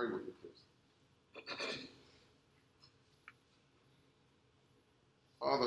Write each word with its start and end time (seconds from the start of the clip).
Pray 0.00 0.08
with 0.08 0.22
me, 0.22 0.32
please. 0.40 0.62
Father, 5.38 5.66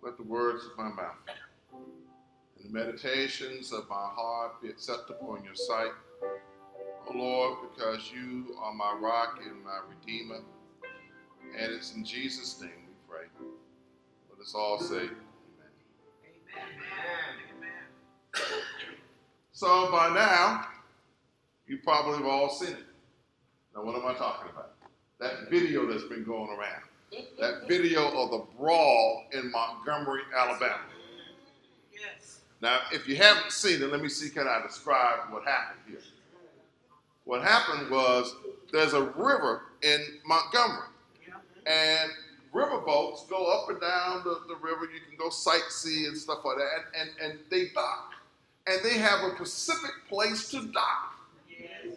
let 0.00 0.16
the 0.16 0.22
words 0.22 0.64
of 0.64 0.78
my 0.78 0.88
mouth 0.88 1.16
and 1.74 2.64
the 2.64 2.70
meditations 2.72 3.70
of 3.70 3.86
my 3.90 3.96
heart 3.96 4.62
be 4.62 4.70
acceptable 4.70 5.36
in 5.36 5.44
your 5.44 5.54
sight. 5.54 5.92
O 6.22 7.12
Lord, 7.12 7.58
because 7.68 8.10
you 8.10 8.56
are 8.58 8.72
my 8.72 8.96
rock 8.98 9.40
and 9.44 9.62
my 9.62 9.80
redeemer. 9.90 10.40
And 11.54 11.70
it's 11.70 11.94
in 11.94 12.02
Jesus' 12.02 12.62
name 12.62 12.70
we 12.70 12.94
pray. 13.14 13.26
Let 14.30 14.40
us 14.40 14.54
all 14.54 14.80
say, 14.80 14.96
amen. 14.96 15.12
Amen. 17.58 17.84
So 19.52 19.90
by 19.90 20.14
now, 20.14 20.66
you 21.68 21.78
probably 21.78 22.16
have 22.16 22.26
all 22.26 22.48
seen 22.48 22.70
it. 22.70 22.84
Now, 23.74 23.84
what 23.84 23.94
am 23.94 24.06
I 24.06 24.14
talking 24.14 24.50
about? 24.50 24.72
That 25.20 25.50
video 25.50 25.86
that's 25.86 26.04
been 26.04 26.24
going 26.24 26.50
around. 26.50 26.82
That 27.38 27.68
video 27.68 28.08
of 28.08 28.30
the 28.30 28.44
brawl 28.58 29.24
in 29.32 29.50
Montgomery, 29.50 30.22
Alabama. 30.36 30.80
Yes. 31.92 32.40
Now, 32.60 32.80
if 32.92 33.08
you 33.08 33.16
haven't 33.16 33.52
seen 33.52 33.82
it, 33.82 33.90
let 33.90 34.00
me 34.00 34.08
see 34.08 34.30
can 34.30 34.46
I 34.46 34.62
describe 34.66 35.30
what 35.30 35.44
happened 35.44 35.80
here. 35.88 36.00
What 37.24 37.42
happened 37.42 37.90
was 37.90 38.34
there's 38.72 38.94
a 38.94 39.02
river 39.02 39.62
in 39.82 40.00
Montgomery, 40.26 40.88
and 41.66 42.10
riverboats 42.54 43.28
go 43.28 43.46
up 43.46 43.68
and 43.68 43.80
down 43.80 44.22
the, 44.24 44.40
the 44.48 44.56
river. 44.56 44.84
You 44.84 45.00
can 45.06 45.18
go 45.18 45.28
sightsee 45.28 46.08
and 46.08 46.16
stuff 46.16 46.38
like 46.44 46.56
that, 46.56 47.00
and, 47.00 47.10
and, 47.20 47.30
and 47.30 47.38
they 47.50 47.68
dock. 47.74 48.12
And 48.66 48.82
they 48.82 48.98
have 48.98 49.20
a 49.20 49.34
specific 49.36 49.92
place 50.08 50.50
to 50.50 50.66
dock. 50.68 51.17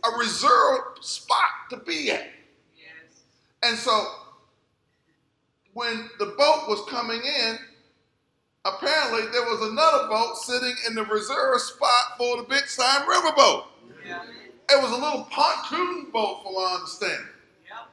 A 0.03 0.17
reserved 0.17 1.03
spot 1.03 1.69
to 1.69 1.77
be 1.77 2.11
at. 2.11 2.29
Yes. 2.77 3.23
And 3.63 3.77
so 3.77 4.07
when 5.73 6.09
the 6.19 6.27
boat 6.37 6.67
was 6.67 6.83
coming 6.89 7.21
in, 7.21 7.57
apparently 8.65 9.21
there 9.31 9.43
was 9.43 9.69
another 9.71 10.07
boat 10.07 10.37
sitting 10.37 10.75
in 10.87 10.95
the 10.95 11.05
reserve 11.05 11.61
spot 11.61 12.17
for 12.17 12.37
the 12.37 12.43
Big 12.43 12.63
Time 12.77 13.07
Riverboat. 13.07 13.65
Yeah. 14.05 14.23
It 14.69 14.81
was 14.81 14.91
a 14.91 14.95
little 14.95 15.27
pontoon 15.29 16.11
boat, 16.11 16.43
from 16.43 16.53
my 16.53 16.75
understanding. 16.75 17.27
Yep. 17.67 17.89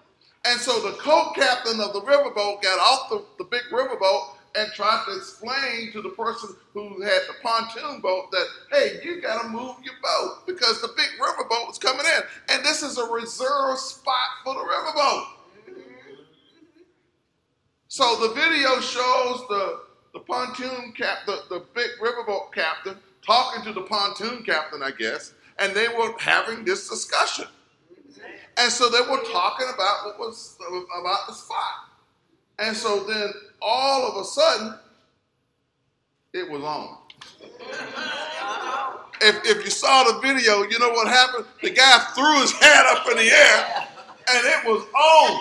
And 0.47 0.61
so 0.61 0.81
the 0.81 0.97
co-captain 0.99 1.81
of 1.81 1.93
the 1.93 2.01
riverboat 2.03 2.63
got 2.63 2.79
off 2.79 3.11
the, 3.11 3.25
the 3.39 3.45
big 3.45 3.63
riverboat 3.73 4.37
and 4.59 4.73
tried 4.73 5.05
to 5.07 5.17
explain 5.17 5.93
to 5.93 6.03
the 6.03 6.09
person 6.11 6.51
who 6.75 7.01
had 7.01 7.21
the 7.29 7.35
pontoon 7.43 8.01
boat 8.01 8.31
that, 8.33 8.47
hey, 8.73 9.01
you 9.05 9.21
got 9.23 9.43
to 9.43 9.49
move 9.49 9.77
your 9.85 9.95
boat 10.03 10.47
because 10.47 10.81
the 10.81 10.89
big 10.97 11.09
river 11.21 11.49
boat 11.49 11.69
was 11.69 11.79
coming 11.79 12.05
in. 12.05 12.23
And 12.49 12.65
this 12.65 12.83
is 12.83 12.99
a 12.99 13.05
reserved 13.05 13.79
spot 13.79 14.29
for 14.45 14.55
the 14.55 14.61
river 14.61 14.93
boat. 14.95 15.27
So 17.87 18.17
the 18.17 18.35
video 18.35 18.81
shows 18.81 19.45
the, 19.49 19.81
the 20.13 20.21
pontoon 20.21 20.93
cap, 20.97 21.19
the, 21.27 21.43
the 21.49 21.65
big 21.75 21.91
riverboat 22.03 22.53
captain 22.53 22.97
talking 23.25 23.65
to 23.65 23.73
the 23.73 23.83
pontoon 23.83 24.43
captain, 24.43 24.83
I 24.83 24.91
guess, 24.91 25.35
and 25.59 25.75
they 25.75 25.89
were 25.89 26.13
having 26.19 26.65
this 26.65 26.89
discussion. 26.89 27.47
And 28.57 28.73
so 28.73 28.89
they 28.89 29.01
were 29.01 29.23
talking 29.31 29.69
about 29.73 30.05
what 30.05 30.19
was 30.19 30.59
about 31.01 31.29
the 31.29 31.35
spot. 31.35 31.89
And 32.59 32.77
so 32.77 33.05
then 33.05 33.33
all 33.61 34.07
of 34.09 34.17
a 34.21 34.25
sudden, 34.25 34.75
it 36.33 36.51
was 36.51 36.63
on. 36.63 36.99
If, 39.21 39.45
if 39.45 39.65
you 39.65 39.71
saw 39.71 40.05
the 40.05 40.21
video, 40.21 40.63
you 40.63 40.79
know 40.79 40.91
what 40.91 41.09
happened? 41.09 41.47
The 41.63 41.71
guy 41.71 41.99
threw 42.15 42.41
his 42.41 42.53
hat 42.53 42.87
up 42.87 43.09
in 43.11 43.17
the 43.17 43.31
air 43.31 43.89
and 44.31 44.47
it 44.47 44.65
was 44.67 44.87
on. 44.95 45.41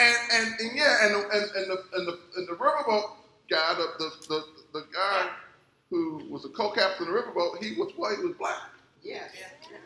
And, 0.00 0.16
and, 0.32 0.60
and 0.60 0.76
yeah, 0.76 1.06
and, 1.06 1.16
and, 1.16 1.50
and, 1.56 1.70
the, 1.70 1.82
and, 1.94 2.06
the, 2.06 2.18
and 2.36 2.48
the 2.48 2.52
riverboat 2.52 3.10
guy, 3.50 3.74
the, 3.74 3.88
the, 3.98 4.10
the, 4.28 4.44
the 4.74 4.86
guy 4.94 5.30
who 5.90 6.22
was 6.30 6.44
a 6.44 6.48
co-captain 6.50 7.08
of 7.08 7.12
the 7.12 7.20
riverboat, 7.20 7.62
he 7.62 7.72
was 7.72 7.92
white, 7.96 8.18
he 8.18 8.26
was 8.26 8.36
black. 8.38 8.60
Yes. 9.02 9.30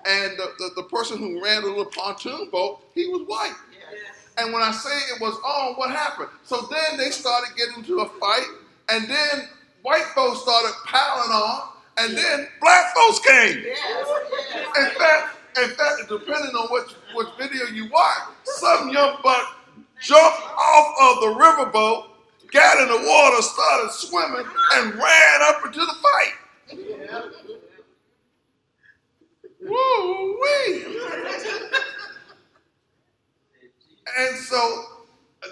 And 0.06 0.36
the, 0.36 0.52
the, 0.58 0.70
the 0.76 0.82
person 0.84 1.18
who 1.18 1.42
ran 1.42 1.62
the 1.62 1.68
little 1.68 1.84
pontoon 1.84 2.48
boat, 2.50 2.80
he 2.94 3.06
was 3.08 3.22
white. 3.26 3.54
Yes. 3.72 4.28
And 4.38 4.52
when 4.52 4.62
I 4.62 4.72
say 4.72 4.90
it 5.14 5.20
was 5.20 5.34
on, 5.44 5.74
what 5.74 5.90
happened? 5.90 6.28
So 6.44 6.66
then 6.70 6.98
they 6.98 7.10
started 7.10 7.54
getting 7.56 7.76
into 7.78 8.00
a 8.00 8.08
fight, 8.18 8.46
and 8.88 9.08
then 9.08 9.48
white 9.82 10.06
folks 10.14 10.40
started 10.40 10.72
piling 10.86 11.30
on, 11.30 11.68
and 11.98 12.16
then 12.16 12.48
black 12.60 12.94
folks 12.94 13.20
came. 13.20 13.62
Yes. 13.64 14.08
In 14.78 14.98
fact, 14.98 15.36
in 15.62 15.68
fact, 15.70 16.08
depending 16.08 16.54
on 16.56 16.68
which, 16.72 16.94
which 17.14 17.28
video 17.38 17.66
you 17.66 17.90
watch, 17.90 18.22
some 18.44 18.88
young 18.90 19.18
buck 19.22 19.56
jumped 20.00 20.42
off 20.42 20.94
of 21.00 21.20
the 21.20 21.40
riverboat, 21.40 22.06
got 22.50 22.82
in 22.82 22.88
the 22.88 23.08
water, 23.08 23.42
started 23.42 23.92
swimming, 23.92 24.46
and 24.76 24.94
ran 24.94 25.42
up 25.42 25.64
into 25.66 25.80
the 25.80 25.94
fight. 26.02 27.61
Woo 29.62 30.38
wee! 30.40 30.84
And 34.18 34.36
so 34.36 34.84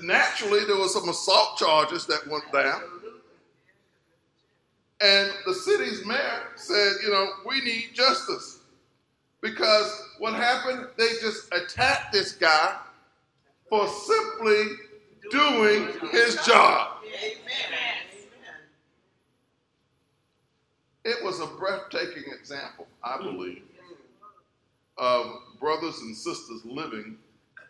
naturally, 0.03 0.65
there 0.66 0.76
was 0.76 0.93
some 0.93 1.09
assault 1.09 1.56
charges 1.56 2.06
that 2.06 2.26
went 2.26 2.50
down. 2.53 2.82
And 5.00 5.32
the 5.47 5.54
city's 5.54 6.04
mayor 6.04 6.43
said, 6.56 6.93
you 7.03 7.10
know, 7.10 7.26
we 7.47 7.62
need 7.62 7.91
justice. 7.94 8.59
Because 9.41 9.91
what 10.19 10.34
happened, 10.34 10.88
they 10.99 11.09
just 11.22 11.53
attacked 11.54 12.12
this 12.12 12.32
guy 12.32 12.76
for 13.70 13.88
simply 13.88 14.65
doing 15.31 15.88
his 16.10 16.37
job. 16.44 16.99
It 21.04 21.25
was 21.25 21.41
a 21.41 21.47
breathtaking 21.47 22.31
example, 22.38 22.87
I 23.03 23.16
believe, 23.16 23.62
of 24.98 25.26
brothers 25.58 25.98
and 26.00 26.16
sisters 26.16 26.64
living 26.64 27.16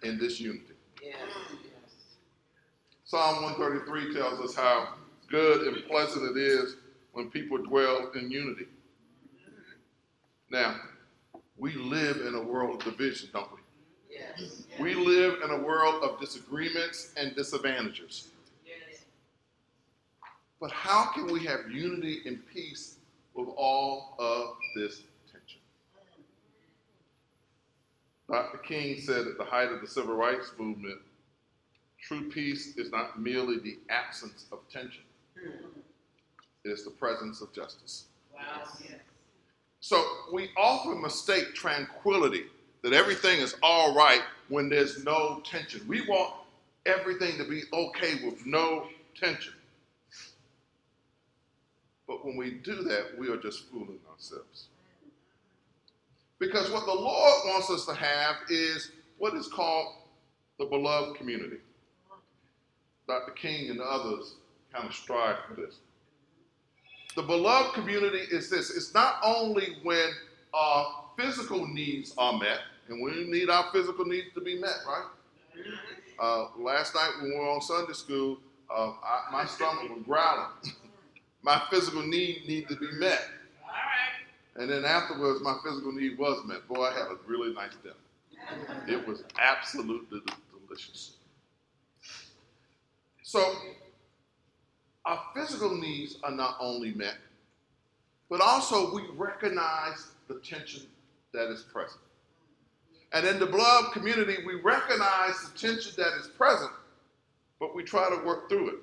in 0.02 0.18
this 0.18 0.40
unity. 0.40 0.74
Yes. 1.02 1.16
Psalm 3.04 3.42
133 3.42 4.14
tells 4.14 4.40
us 4.40 4.54
how 4.54 4.94
good 5.28 5.66
and 5.66 5.84
pleasant 5.86 6.36
it 6.36 6.40
is 6.40 6.76
when 7.12 7.30
people 7.30 7.58
dwell 7.58 8.10
in 8.14 8.30
unity. 8.30 8.66
Now, 10.50 10.76
we 11.56 11.74
live 11.74 12.18
in 12.26 12.34
a 12.34 12.42
world 12.42 12.76
of 12.76 12.84
division, 12.84 13.30
don't 13.32 13.50
we? 13.52 13.58
Yes. 14.10 14.62
We 14.78 14.94
live 14.94 15.40
in 15.42 15.50
a 15.50 15.58
world 15.58 16.02
of 16.02 16.20
disagreements 16.20 17.12
and 17.16 17.34
disadvantages. 17.34 18.28
Yes. 18.66 19.04
But 20.60 20.70
how 20.70 21.10
can 21.12 21.26
we 21.26 21.44
have 21.46 21.70
unity 21.70 22.20
and 22.26 22.44
peace 22.52 22.96
with 23.34 23.48
all 23.56 24.16
of 24.18 24.56
this 24.74 25.02
tension? 25.30 25.60
Dr. 28.30 28.58
King 28.58 29.00
said 29.00 29.26
at 29.26 29.38
the 29.38 29.44
height 29.44 29.72
of 29.72 29.80
the 29.80 29.86
civil 29.88 30.14
rights 30.14 30.52
movement, 30.56 30.98
true 32.00 32.30
peace 32.30 32.76
is 32.76 32.90
not 32.92 33.20
merely 33.20 33.58
the 33.58 33.78
absence 33.90 34.46
of 34.52 34.60
tension, 34.72 35.02
it 36.64 36.68
is 36.70 36.84
the 36.84 36.90
presence 36.90 37.40
of 37.40 37.52
justice. 37.52 38.04
Wow. 38.32 38.62
So 39.80 40.04
we 40.32 40.50
often 40.56 41.02
mistake 41.02 41.54
tranquility, 41.54 42.44
that 42.82 42.92
everything 42.92 43.40
is 43.40 43.56
all 43.62 43.94
right 43.94 44.22
when 44.48 44.68
there's 44.68 45.04
no 45.04 45.42
tension. 45.44 45.86
We 45.88 46.06
want 46.06 46.34
everything 46.86 47.36
to 47.38 47.44
be 47.44 47.62
okay 47.72 48.24
with 48.24 48.46
no 48.46 48.86
tension. 49.18 49.54
But 52.06 52.24
when 52.24 52.36
we 52.36 52.52
do 52.52 52.76
that, 52.84 53.18
we 53.18 53.28
are 53.28 53.36
just 53.36 53.68
fooling 53.70 53.98
ourselves. 54.10 54.66
Because 56.40 56.70
what 56.70 56.86
the 56.86 56.94
Lord 56.94 57.34
wants 57.44 57.70
us 57.70 57.84
to 57.84 57.94
have 57.94 58.36
is 58.48 58.90
what 59.18 59.34
is 59.34 59.46
called 59.46 59.94
the 60.58 60.64
beloved 60.64 61.16
community. 61.16 61.58
Dr. 63.06 63.32
King 63.32 63.70
and 63.70 63.80
others 63.80 64.36
kind 64.72 64.88
of 64.88 64.94
strive 64.94 65.36
for 65.46 65.60
this. 65.60 65.76
The 67.14 67.22
beloved 67.22 67.74
community 67.74 68.24
is 68.30 68.48
this 68.48 68.70
it's 68.70 68.94
not 68.94 69.16
only 69.22 69.76
when 69.82 70.10
our 70.54 71.04
physical 71.18 71.66
needs 71.66 72.14
are 72.16 72.38
met, 72.38 72.60
and 72.88 73.02
we 73.02 73.24
need 73.30 73.50
our 73.50 73.70
physical 73.72 74.04
needs 74.04 74.32
to 74.34 74.40
be 74.40 74.58
met, 74.58 74.76
right? 74.86 75.06
Uh, 76.18 76.46
last 76.58 76.94
night 76.94 77.10
when 77.20 77.32
we 77.32 77.36
were 77.36 77.50
on 77.50 77.60
Sunday 77.60 77.92
school, 77.92 78.38
uh, 78.74 78.92
I, 79.02 79.32
my 79.32 79.44
stomach 79.44 79.90
was 79.90 80.02
growling. 80.04 80.50
my 81.42 81.60
physical 81.70 82.02
need 82.02 82.44
needed 82.46 82.68
to 82.68 82.76
be 82.76 82.92
met. 82.92 83.28
And 84.56 84.70
then 84.70 84.84
afterwards, 84.84 85.40
my 85.42 85.56
physical 85.64 85.92
need 85.92 86.18
was 86.18 86.44
met. 86.44 86.66
Boy, 86.68 86.84
I 86.84 86.92
had 86.92 87.06
a 87.06 87.16
really 87.26 87.52
nice 87.52 87.72
dinner. 87.82 87.94
It 88.88 89.06
was 89.06 89.22
absolutely 89.38 90.20
delicious. 90.66 91.16
So, 93.22 93.54
our 95.04 95.22
physical 95.34 95.76
needs 95.76 96.16
are 96.24 96.32
not 96.32 96.56
only 96.60 96.92
met, 96.92 97.16
but 98.28 98.40
also 98.40 98.94
we 98.94 99.02
recognize 99.14 100.08
the 100.28 100.40
tension 100.40 100.82
that 101.32 101.50
is 101.50 101.62
present. 101.62 102.00
And 103.12 103.26
in 103.26 103.38
the 103.38 103.46
beloved 103.46 103.92
community, 103.92 104.36
we 104.46 104.54
recognize 104.54 105.34
the 105.42 105.58
tension 105.58 105.92
that 105.96 106.12
is 106.20 106.28
present, 106.28 106.70
but 107.58 107.74
we 107.74 107.82
try 107.82 108.08
to 108.08 108.24
work 108.24 108.48
through 108.48 108.68
it. 108.68 108.78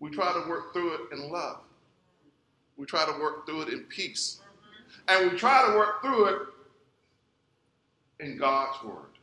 We 0.00 0.10
try 0.10 0.32
to 0.32 0.48
work 0.48 0.72
through 0.72 0.94
it 0.94 1.00
in 1.12 1.30
love. 1.30 1.60
We 2.76 2.86
try 2.86 3.04
to 3.06 3.12
work 3.20 3.46
through 3.46 3.62
it 3.62 3.68
in 3.68 3.80
peace. 3.80 4.40
And 5.08 5.30
we 5.30 5.36
try 5.38 5.66
to 5.70 5.76
work 5.76 6.02
through 6.02 6.26
it 6.26 6.38
in 8.20 8.36
God's 8.36 8.82
Word. 8.82 9.14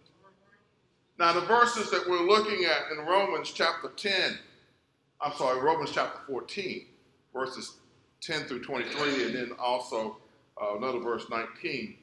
Now, 1.20 1.34
the 1.34 1.42
verses 1.42 1.92
that 1.92 2.08
we're 2.10 2.26
looking 2.26 2.66
at 2.66 2.92
in 2.92 3.06
Romans 3.06 3.52
chapter 3.52 3.90
10, 3.96 4.38
I'm 5.20 5.34
sorry, 5.34 5.62
Romans 5.62 5.92
chapter 5.94 6.20
14, 6.28 6.86
verses 7.34 7.78
10 8.22 8.46
through 8.46 8.64
23, 8.64 9.26
and 9.26 9.36
then 9.36 9.52
also 9.60 10.18
uh, 10.62 10.78
another 10.78 11.00
verse 11.00 11.26
19. 11.30 11.96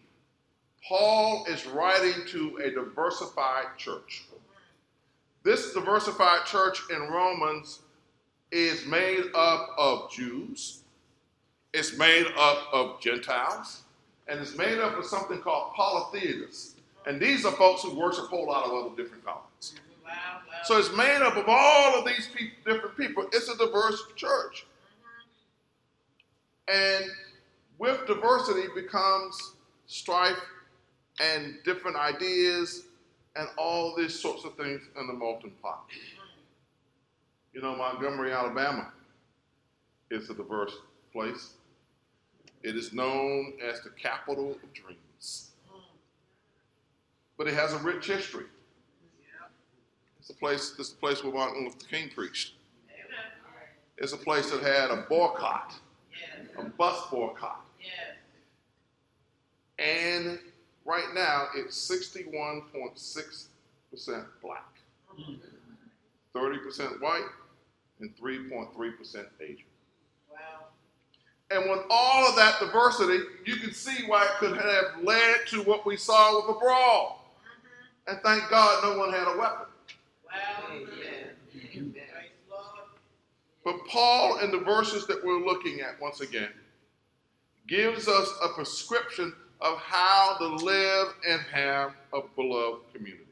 Paul 0.87 1.45
is 1.49 1.67
writing 1.67 2.15
to 2.29 2.61
a 2.65 2.71
diversified 2.71 3.77
church. 3.77 4.25
This 5.43 5.73
diversified 5.73 6.45
church 6.47 6.83
in 6.91 7.01
Romans 7.09 7.81
is 8.53 8.87
made 8.87 9.25
up 9.35 9.71
of 9.77 10.11
Jews, 10.11 10.83
it's 11.73 11.97
made 11.97 12.27
up 12.37 12.69
of 12.73 13.01
Gentiles, 13.01 13.83
and 14.27 14.41
it's 14.41 14.57
made 14.57 14.79
up 14.79 14.99
of 14.99 15.05
something 15.05 15.39
called 15.41 15.75
polytheists. 15.75 16.75
And 17.07 17.21
these 17.21 17.45
are 17.45 17.53
folks 17.53 17.83
who 17.83 17.99
worship 17.99 18.25
a 18.25 18.27
whole 18.29 18.47
lot 18.47 18.67
of 18.67 18.73
other 18.73 18.97
different 18.97 19.25
gods. 19.25 19.75
So 20.65 20.77
it's 20.77 20.95
made 20.97 21.23
up 21.23 21.37
of 21.37 21.45
all 21.47 21.99
of 21.99 22.07
these 22.07 22.29
different 22.65 22.97
people. 22.97 23.27
It's 23.33 23.49
a 23.49 23.57
diverse 23.57 24.03
church. 24.17 24.67
And 26.67 27.05
with 27.79 28.07
diversity 28.07 28.69
becomes 28.75 29.55
strife 29.87 30.41
and 31.21 31.57
different 31.65 31.97
ideas 31.97 32.85
and 33.37 33.49
all 33.57 33.95
these 33.97 34.19
sorts 34.19 34.45
of 34.45 34.55
things 34.57 34.83
in 34.99 35.07
the 35.07 35.13
molten 35.13 35.53
pot. 35.63 35.85
You 37.55 37.63
know, 37.63 37.75
Montgomery, 37.77 38.33
Alabama 38.33 38.93
is 40.11 40.29
a 40.29 40.35
diverse 40.35 40.73
place. 41.13 41.55
It 42.63 42.77
is 42.77 42.93
known 42.93 43.55
as 43.63 43.81
the 43.83 43.91
capital 43.91 44.53
of 44.53 44.73
dreams. 44.73 45.51
But 47.37 47.47
it 47.47 47.55
has 47.55 47.73
a 47.73 47.79
rich 47.79 48.07
history. 48.07 48.47
It's 50.19 50.31
a 50.31 50.35
place, 50.35 50.75
is 50.79 50.91
the 50.91 50.97
place 50.97 51.23
where 51.23 51.33
Martin 51.33 51.65
Luther 51.65 51.87
King 51.89 52.11
preached. 52.11 52.55
It's 53.97 54.13
a 54.13 54.17
place 54.17 54.51
that 54.51 54.63
had 54.63 54.91
a 54.91 55.07
boycott, 55.09 55.75
a 56.59 56.65
bus 56.65 57.09
boycott. 57.11 57.65
And 59.79 60.41
right 60.85 61.15
now 61.15 61.47
it's 61.55 61.91
61.6% 61.91 64.27
black, 64.43 64.65
30% 66.35 67.01
white, 67.01 67.29
and 68.01 68.17
3.3% 68.17 69.27
Asian. 69.41 69.68
And 71.51 71.71
with 71.71 71.81
all 71.91 72.29
of 72.29 72.37
that 72.37 72.61
diversity, 72.61 73.25
you 73.47 73.57
can 73.57 73.73
see 73.73 74.05
why 74.07 74.25
it 74.25 74.31
could 74.39 74.57
have 74.57 75.03
led 75.03 75.47
to 75.49 75.63
what 75.63 75.87
we 75.87 75.97
saw 75.97 76.37
with 76.37 76.47
the 76.55 76.61
brawl. 76.61 77.25
And 78.07 78.19
thank 78.23 78.49
God 78.51 78.83
no 78.83 78.99
one 78.99 79.13
had 79.13 79.29
a 79.29 79.39
weapon. 79.39 79.67
Amen. 80.71 81.95
But 83.65 83.87
Paul, 83.87 84.39
in 84.39 84.51
the 84.51 84.61
verses 84.61 85.07
that 85.07 85.25
we're 85.25 85.45
looking 85.45 85.81
at 85.81 86.01
once 86.01 86.21
again, 86.21 86.51
gives 87.67 88.09
us 88.09 88.31
a 88.43 88.49
prescription 88.49 89.35
of 89.61 89.79
how 89.79 90.37
to 90.39 90.47
live 90.65 91.09
and 91.29 91.41
have 91.53 91.93
a 92.15 92.21
beloved 92.35 92.93
community. 92.95 93.25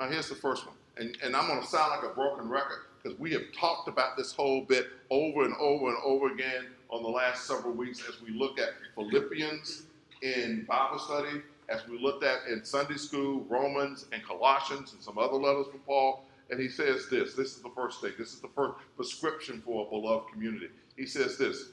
Now, 0.00 0.08
here's 0.08 0.28
the 0.28 0.34
first 0.34 0.66
one. 0.66 0.76
And, 0.96 1.16
and 1.22 1.36
I'm 1.36 1.48
going 1.48 1.60
to 1.60 1.66
sound 1.66 1.90
like 1.90 2.10
a 2.10 2.14
broken 2.14 2.48
record 2.48 2.84
because 3.02 3.18
we 3.18 3.32
have 3.32 3.42
talked 3.58 3.88
about 3.88 4.16
this 4.16 4.32
whole 4.32 4.62
bit 4.62 4.86
over 5.10 5.44
and 5.44 5.54
over 5.60 5.88
and 5.88 5.98
over 6.04 6.32
again 6.32 6.66
on 6.94 7.02
the 7.02 7.08
last 7.08 7.46
several 7.46 7.72
weeks 7.72 8.00
as 8.08 8.22
we 8.22 8.30
look 8.30 8.58
at 8.60 8.70
Philippians 8.94 9.86
in 10.22 10.64
Bible 10.68 11.00
study, 11.00 11.42
as 11.68 11.86
we 11.88 11.98
looked 11.98 12.22
at 12.22 12.46
in 12.48 12.64
Sunday 12.64 12.94
school, 12.94 13.44
Romans 13.48 14.06
and 14.12 14.22
Colossians 14.22 14.92
and 14.92 15.02
some 15.02 15.18
other 15.18 15.34
letters 15.34 15.66
from 15.66 15.80
Paul. 15.80 16.24
And 16.50 16.60
he 16.60 16.68
says 16.68 17.08
this 17.10 17.34
this 17.34 17.56
is 17.56 17.62
the 17.62 17.70
first 17.74 18.00
thing, 18.00 18.12
this 18.16 18.32
is 18.32 18.40
the 18.40 18.50
first 18.54 18.74
prescription 18.94 19.60
for 19.64 19.86
a 19.86 19.90
beloved 19.90 20.30
community. 20.32 20.68
He 20.96 21.04
says 21.04 21.36
this 21.36 21.70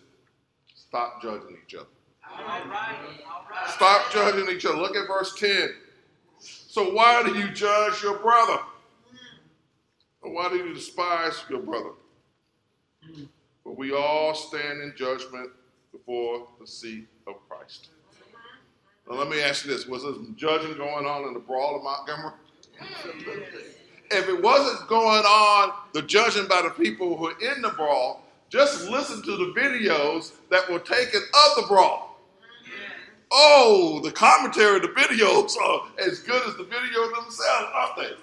stop 0.73 1.21
judging 1.21 1.56
each 1.63 1.75
other. 1.75 1.85
All 2.27 2.44
right. 2.44 2.63
All 2.63 3.45
right. 3.50 3.69
Stop 3.69 4.12
judging 4.12 4.50
each 4.50 4.65
other. 4.65 4.77
Look 4.77 4.95
at 4.95 5.07
verse 5.07 5.35
10. 5.38 5.69
So 6.39 6.94
why 6.94 7.21
do 7.21 7.35
you 7.35 7.50
judge 7.51 8.01
your 8.01 8.17
brother? 8.17 8.59
Or 10.21 10.33
why 10.33 10.50
do 10.50 10.57
you 10.57 10.74
despise 10.74 11.44
your 11.47 11.59
brother? 11.59 11.91
For 13.71 13.77
we 13.77 13.94
all 13.94 14.35
stand 14.35 14.81
in 14.81 14.94
judgment 14.97 15.50
before 15.94 16.45
the 16.59 16.68
seat 16.68 17.07
of 17.25 17.35
Christ. 17.47 17.88
Now 19.09 19.15
let 19.15 19.29
me 19.29 19.41
ask 19.41 19.63
you 19.63 19.71
this: 19.71 19.88
Was 19.88 20.03
there 20.03 20.12
some 20.12 20.35
judging 20.38 20.75
going 20.75 21.06
on 21.06 21.25
in 21.25 21.33
the 21.33 21.39
brawl 21.39 21.77
of 21.77 21.83
Montgomery? 21.83 22.33
If 24.12 24.27
it 24.27 24.44
wasn't 24.44 24.89
going 24.89 25.23
on, 25.23 25.71
the 25.94 26.01
judging 26.01 26.47
by 26.50 26.63
the 26.63 26.71
people 26.71 27.15
who 27.15 27.27
are 27.27 27.39
in 27.39 27.62
the 27.62 27.69
brawl, 27.69 28.23
just 28.50 28.89
listen 28.89 29.23
to 29.23 29.38
the 29.38 29.53
videos 29.57 30.33
that 30.50 30.69
were 30.69 30.79
taken 30.79 31.21
of 31.21 31.56
the 31.56 31.65
brawl. 31.69 32.19
Oh, 33.31 34.01
the 34.03 34.12
commentary 34.12 34.75
of 34.75 34.81
the 34.81 34.89
videos 34.89 35.56
are 35.56 35.88
as 36.06 36.19
good 36.19 36.45
as 36.45 36.57
the 36.57 36.65
videos 36.65 37.15
themselves, 37.24 37.71
aren't 37.74 37.95
they? 37.95 38.15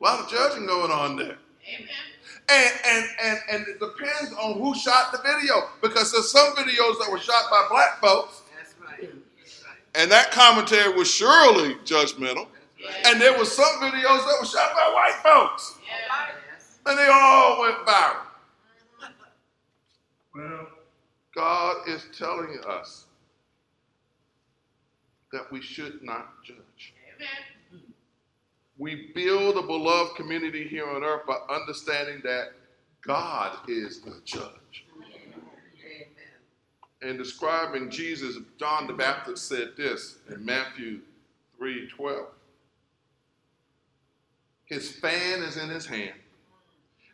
A 0.00 0.02
lot 0.02 0.20
of 0.20 0.30
judging 0.30 0.64
going 0.64 0.90
on 0.90 1.16
there. 1.16 1.36
Amen. 1.68 2.13
And, 2.48 2.72
and, 2.86 3.04
and, 3.22 3.38
and 3.50 3.68
it 3.68 3.80
depends 3.80 4.32
on 4.34 4.54
who 4.60 4.74
shot 4.74 5.12
the 5.12 5.18
video 5.18 5.68
because 5.80 6.12
there's 6.12 6.30
some 6.30 6.54
videos 6.54 6.98
that 6.98 7.08
were 7.10 7.18
shot 7.18 7.44
by 7.50 7.66
black 7.70 8.00
folks, 8.00 8.42
That's 8.56 8.74
right. 8.80 9.10
That's 9.38 9.64
right. 9.64 9.76
and 9.94 10.10
that 10.10 10.30
commentary 10.30 10.92
was 10.94 11.10
surely 11.10 11.74
judgmental. 11.86 12.46
Yeah. 12.78 12.90
And 13.06 13.20
there 13.20 13.36
were 13.38 13.46
some 13.46 13.64
videos 13.80 14.26
that 14.26 14.36
were 14.38 14.46
shot 14.46 14.72
by 14.74 14.92
white 14.94 15.20
folks, 15.22 15.78
Yeah. 15.86 16.26
Yes. 16.52 16.78
and 16.84 16.98
they 16.98 17.08
all 17.10 17.60
went 17.62 17.76
viral. 17.86 18.16
Well, 20.34 20.68
God 21.34 21.88
is 21.88 22.06
telling 22.16 22.58
us 22.68 23.06
that 25.32 25.50
we 25.50 25.62
should 25.62 26.02
not 26.02 26.42
judge. 26.44 26.92
Amen. 27.16 27.28
We 28.76 29.12
build 29.14 29.56
a 29.56 29.62
beloved 29.62 30.16
community 30.16 30.66
here 30.66 30.88
on 30.88 31.04
earth 31.04 31.26
by 31.26 31.36
understanding 31.48 32.20
that 32.24 32.52
God 33.02 33.56
is 33.68 34.00
the 34.00 34.20
judge. 34.24 34.84
Amen. 34.98 36.10
In 37.02 37.16
describing 37.16 37.90
Jesus, 37.90 38.36
John 38.58 38.86
the 38.86 38.92
Baptist 38.92 39.46
said 39.46 39.72
this 39.76 40.16
in 40.28 40.44
Matthew 40.44 41.00
3:12. 41.58 42.26
His 44.64 44.90
fan 44.90 45.42
is 45.42 45.56
in 45.56 45.68
his 45.68 45.86
hand, 45.86 46.18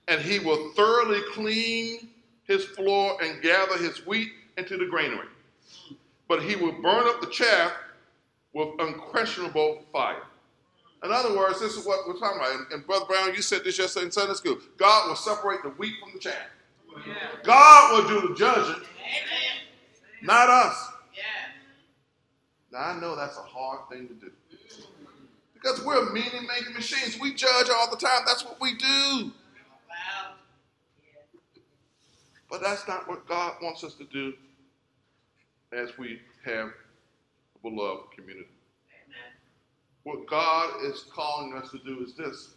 and 0.09 0.23
he 0.23 0.38
will 0.38 0.73
thoroughly 0.73 1.21
clean 1.33 2.09
his 2.45 2.64
floor 2.64 3.23
and 3.23 3.43
gather 3.43 3.76
his 3.76 4.07
wheat 4.07 4.33
into 4.57 4.79
the 4.79 4.87
granary. 4.87 5.29
But 6.26 6.43
he 6.43 6.57
will 6.57 6.81
burn 6.81 7.07
up 7.07 7.21
the 7.21 7.26
chaff 7.26 7.73
with 8.52 8.81
unquestionable 8.81 9.85
fire. 9.93 10.23
In 11.02 11.11
other 11.12 11.35
words, 11.37 11.61
this 11.61 11.76
is 11.76 11.87
what 11.87 12.07
we're 12.07 12.19
talking 12.19 12.38
about. 12.38 12.52
And, 12.52 12.73
and 12.73 12.87
Brother 12.87 13.07
Brown, 13.07 13.35
you 13.35 13.40
said 13.42 13.64
this 13.64 13.78
yesterday 13.78 14.07
in 14.07 14.12
Sunday 14.12 14.35
school. 14.35 14.59
God 14.76 15.09
will 15.09 15.16
separate 15.16 15.62
the 15.62 15.71
wheat 15.71 15.95
from 16.00 16.12
the 16.12 16.19
chaff. 16.19 16.35
Yeah. 17.07 17.14
God 17.42 17.92
will 17.92 18.21
do 18.21 18.28
the 18.28 18.35
judging, 18.35 18.75
Amen. 18.75 19.62
not 20.23 20.50
us. 20.50 20.88
Yeah. 21.14 21.23
Now 22.73 22.78
I 22.78 23.00
know 23.00 23.16
that's 23.16 23.38
a 23.38 23.42
hard 23.42 23.88
thing 23.88 24.09
to 24.09 24.14
do. 24.14 24.30
Because 25.54 25.85
we're 25.85 26.12
meaning 26.12 26.47
making 26.47 26.75
machines. 26.75 27.19
We 27.21 27.35
judge 27.35 27.69
all 27.71 27.90
the 27.90 27.97
time. 27.97 28.23
That's 28.26 28.45
what 28.45 28.61
we 28.61 28.76
do. 28.76 29.33
Wow. 29.88 30.33
But 32.50 32.62
that's 32.62 32.88
not 32.88 33.09
what 33.09 33.26
God 33.28 33.54
wants 33.62 33.85
us 33.85 33.95
to 33.95 34.04
do 34.04 34.35
as 35.73 35.97
we 35.99 36.21
have 36.45 36.69
a 36.69 37.59
beloved 37.62 38.12
community. 38.16 38.49
What 40.04 40.26
God 40.26 40.83
is 40.85 41.04
calling 41.12 41.54
us 41.54 41.71
to 41.71 41.78
do 41.78 42.02
is 42.02 42.14
this 42.14 42.54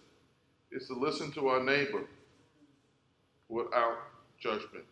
is 0.71 0.88
to 0.88 0.93
listen 0.93 1.31
to 1.33 1.50
our 1.50 1.63
neighbor 1.63 2.05
without 3.50 3.97
judgment. 4.39 4.85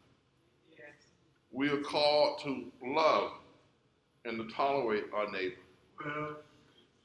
Yes. 0.72 0.90
We 1.52 1.70
are 1.70 1.82
called 1.82 2.40
to 2.44 2.66
love 2.86 3.32
and 4.26 4.38
to 4.38 4.56
tolerate 4.56 5.06
our 5.14 5.32
neighbor, 5.32 5.56
well, 6.06 6.36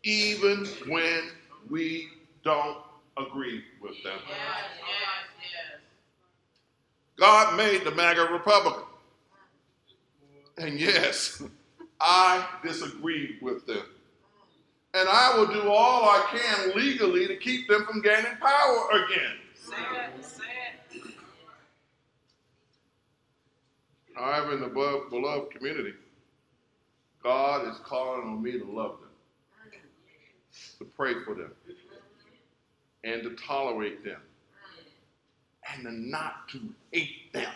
even 0.03 0.67
when 0.89 1.23
we 1.71 2.09
don't 2.45 2.79
agree 3.17 3.63
with 3.81 4.03
them. 4.03 4.19
Yeah. 4.29 4.35
Yeah. 4.35 5.79
God 7.17 7.57
made 7.57 7.85
the 7.85 7.93
MAGA 7.93 8.29
Republican. 8.31 8.83
And 10.59 10.79
yes, 10.79 11.43
I 12.01 12.47
disagree 12.63 13.39
with 13.41 13.67
them. 13.67 13.85
And 14.97 15.11
I 15.11 15.37
will 15.37 15.49
do 15.49 15.69
all 15.69 16.05
I 16.05 16.27
can 16.31 16.75
legally 16.75 17.27
to 17.27 17.37
keep 17.37 17.69
them 17.69 17.85
from 17.85 18.01
gaining 18.01 18.37
power 18.41 18.89
again. 18.93 19.37
Say 19.55 19.75
it, 19.77 20.25
say 20.25 20.45
it. 21.03 21.13
However, 24.15 24.55
in 24.55 24.61
the 24.63 24.69
beloved, 24.69 25.11
beloved 25.11 25.51
community, 25.51 25.93
God 27.23 27.69
is 27.69 27.77
calling 27.85 28.27
on 28.27 28.43
me 28.43 28.53
to 28.53 28.65
love 28.65 28.97
them, 29.01 29.71
to 30.79 30.87
pray 30.87 31.13
for 31.27 31.35
them, 31.35 31.53
and 33.05 33.23
to 33.23 33.37
tolerate 33.37 34.03
them, 34.03 34.23
and 35.75 35.85
to 35.85 35.93
not 35.93 36.49
to 36.53 36.61
hate 36.93 37.31
them. 37.35 37.53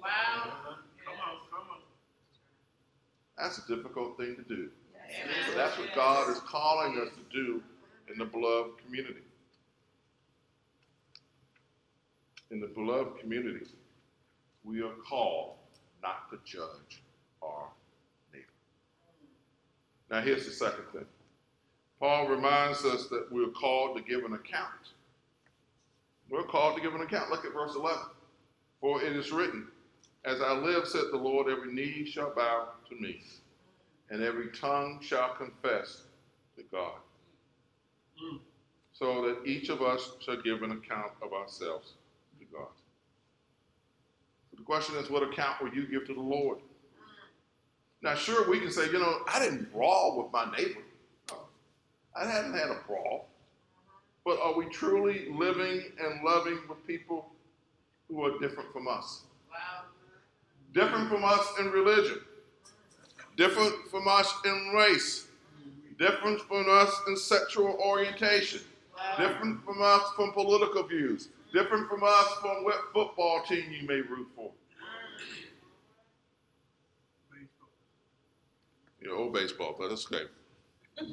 Wow. 0.00 0.52
Come 1.04 1.14
on, 1.14 1.36
come 1.50 1.66
on. 1.72 1.78
That's 3.36 3.58
a 3.58 3.66
difficult 3.66 4.16
thing 4.16 4.36
to 4.36 4.42
do. 4.42 4.70
But 5.22 5.56
that's 5.56 5.78
what 5.78 5.94
God 5.94 6.30
is 6.30 6.40
calling 6.40 6.98
us 6.98 7.08
to 7.14 7.36
do 7.36 7.62
in 8.10 8.18
the 8.18 8.24
beloved 8.24 8.78
community. 8.84 9.20
In 12.50 12.60
the 12.60 12.66
beloved 12.66 13.20
community, 13.20 13.66
we 14.64 14.80
are 14.82 14.92
called 15.08 15.54
not 16.02 16.30
to 16.30 16.38
judge 16.44 17.02
our 17.42 17.68
neighbor. 18.32 18.44
Now, 20.10 20.20
here's 20.20 20.46
the 20.46 20.52
second 20.52 20.84
thing 20.92 21.06
Paul 21.98 22.28
reminds 22.28 22.84
us 22.84 23.08
that 23.08 23.26
we're 23.30 23.48
called 23.48 23.96
to 23.96 24.02
give 24.02 24.24
an 24.24 24.34
account. 24.34 24.92
We're 26.30 26.44
called 26.44 26.76
to 26.76 26.82
give 26.82 26.94
an 26.94 27.02
account. 27.02 27.30
Look 27.30 27.44
at 27.44 27.52
verse 27.52 27.74
11. 27.74 27.98
For 28.80 29.02
it 29.02 29.16
is 29.16 29.32
written, 29.32 29.68
As 30.24 30.40
I 30.40 30.52
live, 30.52 30.86
said 30.86 31.04
the 31.10 31.18
Lord, 31.18 31.50
every 31.50 31.72
knee 31.72 32.04
shall 32.04 32.34
bow 32.34 32.68
to 32.88 32.94
me 32.96 33.20
and 34.14 34.22
every 34.22 34.46
tongue 34.50 35.00
shall 35.02 35.34
confess 35.34 36.04
to 36.56 36.62
God. 36.70 36.98
Mm. 38.22 38.38
So 38.92 39.22
that 39.22 39.44
each 39.44 39.70
of 39.70 39.82
us 39.82 40.12
shall 40.20 40.40
give 40.40 40.62
an 40.62 40.70
account 40.70 41.10
of 41.20 41.32
ourselves 41.32 41.94
to 42.38 42.44
God. 42.44 42.68
So 44.50 44.56
the 44.56 44.62
question 44.62 44.94
is, 44.94 45.10
what 45.10 45.24
account 45.24 45.60
will 45.60 45.74
you 45.74 45.88
give 45.88 46.06
to 46.06 46.14
the 46.14 46.20
Lord? 46.20 46.58
Now, 48.02 48.14
sure, 48.14 48.48
we 48.48 48.60
can 48.60 48.70
say, 48.70 48.86
you 48.86 49.00
know, 49.00 49.22
I 49.26 49.40
didn't 49.40 49.72
brawl 49.72 50.22
with 50.22 50.32
my 50.32 50.48
neighbor. 50.56 50.82
No, 51.32 51.38
I 52.14 52.24
hadn't 52.24 52.52
had 52.52 52.70
a 52.70 52.78
brawl. 52.86 53.26
But 54.24 54.38
are 54.40 54.56
we 54.56 54.66
truly 54.66 55.26
living 55.32 55.90
and 56.00 56.22
loving 56.22 56.60
with 56.68 56.86
people 56.86 57.26
who 58.08 58.24
are 58.24 58.38
different 58.38 58.72
from 58.72 58.86
us? 58.86 59.22
Wow. 59.50 59.86
Different 60.72 61.08
from 61.08 61.24
us 61.24 61.44
in 61.58 61.72
religion 61.72 62.20
different 63.36 63.74
from 63.90 64.08
us 64.08 64.32
in 64.44 64.72
race, 64.74 65.26
different 65.98 66.40
from 66.42 66.66
us 66.68 67.00
in 67.08 67.16
sexual 67.16 67.78
orientation, 67.84 68.60
different 69.18 69.64
from 69.64 69.82
us 69.82 70.02
from 70.16 70.32
political 70.32 70.82
views, 70.84 71.28
different 71.52 71.88
from 71.88 72.02
us 72.04 72.28
from 72.40 72.64
what 72.64 72.80
football 72.92 73.42
team 73.42 73.64
you 73.70 73.86
may 73.86 74.00
root 74.00 74.28
for. 74.34 74.50
Baseball. 77.30 77.68
You're 79.00 79.16
old 79.16 79.32
baseball, 79.32 79.76
but 79.78 79.88
that's 79.88 80.06
okay. 80.12 80.24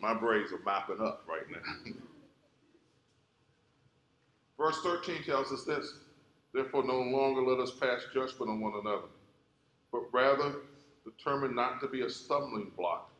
My 0.00 0.14
Braves 0.14 0.52
are 0.52 0.60
mopping 0.64 1.00
up 1.00 1.24
right 1.28 1.48
now. 1.50 1.92
Verse 4.58 4.78
13 4.82 5.22
tells 5.24 5.52
us 5.52 5.64
this 5.64 5.94
Therefore, 6.52 6.84
no 6.84 7.00
longer 7.00 7.42
let 7.42 7.60
us 7.60 7.70
pass 7.70 8.02
judgment 8.12 8.50
on 8.50 8.60
one 8.60 8.72
another, 8.74 9.06
but 9.92 10.02
rather 10.12 10.56
determine 11.16 11.54
not 11.54 11.80
to 11.80 11.88
be 11.88 12.02
a 12.02 12.10
stumbling 12.10 12.70
block 12.76 13.10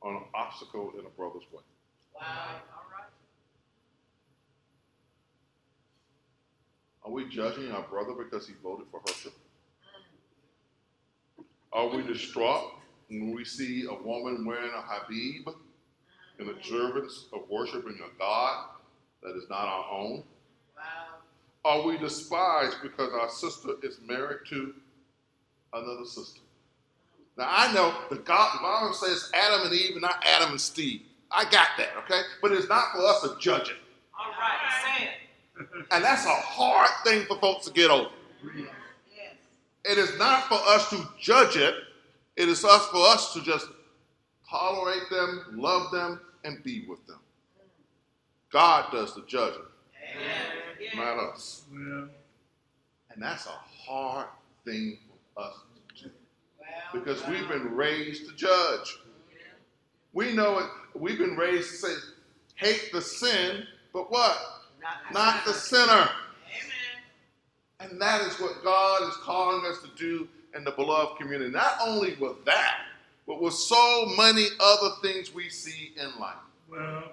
or 0.00 0.14
an 0.14 0.22
obstacle 0.34 0.92
in 0.98 1.06
a 1.06 1.08
brother's 1.10 1.44
way. 1.52 1.62
Wow. 2.14 2.22
All 2.22 2.84
right. 2.92 3.08
Are 7.04 7.10
we 7.10 7.28
judging 7.28 7.70
our 7.72 7.82
brother 7.82 8.12
because 8.12 8.46
he 8.46 8.54
voted 8.62 8.86
for 8.90 9.00
Herschel? 9.06 9.32
Are 11.72 11.88
we 11.88 12.02
distraught 12.02 12.74
when 13.08 13.34
we 13.34 13.44
see 13.44 13.86
a 13.90 13.94
woman 13.94 14.46
wearing 14.46 14.70
a 14.70 14.82
habib 14.82 15.48
in 16.38 16.48
observance 16.48 17.26
of 17.32 17.48
worshiping 17.50 17.98
a 17.98 18.18
God 18.18 18.66
that 19.22 19.36
is 19.36 19.48
not 19.50 19.66
our 19.66 19.90
own? 19.90 20.22
Wow. 20.76 21.16
Are 21.64 21.82
we 21.82 21.98
despised 21.98 22.76
because 22.82 23.10
our 23.12 23.28
sister 23.28 23.70
is 23.82 23.98
married 24.06 24.40
to 24.50 24.74
another 25.72 26.04
sister? 26.04 26.40
Now 27.36 27.46
I 27.48 27.72
know 27.72 27.94
the 28.10 28.16
God, 28.16 28.58
the 28.58 28.62
Bible 28.62 28.94
says 28.94 29.30
Adam 29.34 29.66
and 29.66 29.74
Eve, 29.74 29.92
and 29.92 30.02
not 30.02 30.22
Adam 30.24 30.50
and 30.52 30.60
Steve. 30.60 31.02
I 31.30 31.44
got 31.44 31.68
that, 31.78 31.90
okay? 32.04 32.20
But 32.40 32.52
it's 32.52 32.68
not 32.68 32.92
for 32.92 33.00
us 33.04 33.22
to 33.22 33.36
judge 33.40 33.70
it. 33.70 33.76
All 34.18 34.30
right. 34.30 34.98
Say 34.98 35.04
it. 35.04 35.10
And 35.92 36.02
that's 36.02 36.26
a 36.26 36.30
hard 36.30 36.90
thing 37.04 37.26
for 37.26 37.38
folks 37.38 37.66
to 37.66 37.72
get 37.72 37.90
over. 37.90 38.10
Yes. 38.56 38.68
It 39.84 39.98
is 39.98 40.18
not 40.18 40.44
for 40.44 40.54
us 40.54 40.90
to 40.90 41.08
judge 41.20 41.56
it. 41.56 41.74
It 42.36 42.48
is 42.48 42.64
us 42.64 42.86
for 42.86 43.06
us 43.06 43.32
to 43.34 43.42
just 43.42 43.68
tolerate 44.48 45.08
them, 45.10 45.44
love 45.52 45.92
them, 45.92 46.20
and 46.44 46.62
be 46.64 46.84
with 46.88 47.06
them. 47.06 47.20
God 48.50 48.90
does 48.92 49.14
the 49.14 49.22
judging, 49.26 49.62
Amen. 50.16 50.96
Not 50.96 51.32
us. 51.32 51.62
Well, 51.72 52.08
And 53.10 53.22
that's 53.22 53.46
a 53.46 53.50
hard 53.50 54.28
thing 54.64 54.98
for 55.34 55.44
us 55.44 55.54
to 55.54 55.60
do 55.60 55.73
Wow. 55.73 55.73
Because 56.94 57.26
we've 57.26 57.48
been 57.48 57.74
raised 57.74 58.28
to 58.28 58.34
judge. 58.36 58.98
We 60.12 60.32
know 60.32 60.58
it. 60.60 60.66
We've 60.94 61.18
been 61.18 61.36
raised 61.36 61.70
to 61.70 61.76
say, 61.76 61.94
hate 62.54 62.90
the 62.92 63.02
sin, 63.02 63.64
but 63.92 64.10
what? 64.10 64.38
Not 65.12 65.44
the 65.44 65.52
sinner. 65.52 65.82
Amen. 65.92 66.10
And 67.80 68.00
that 68.00 68.20
is 68.22 68.38
what 68.40 68.62
God 68.62 69.08
is 69.08 69.16
calling 69.16 69.66
us 69.66 69.78
to 69.82 69.88
do 69.96 70.28
in 70.54 70.62
the 70.62 70.70
beloved 70.70 71.18
community. 71.18 71.50
Not 71.50 71.78
only 71.84 72.14
with 72.20 72.44
that, 72.44 72.76
but 73.26 73.40
with 73.40 73.54
so 73.54 74.06
many 74.16 74.46
other 74.60 74.90
things 75.02 75.34
we 75.34 75.48
see 75.48 75.92
in 75.96 76.20
life. 76.20 76.36
well, 76.70 77.10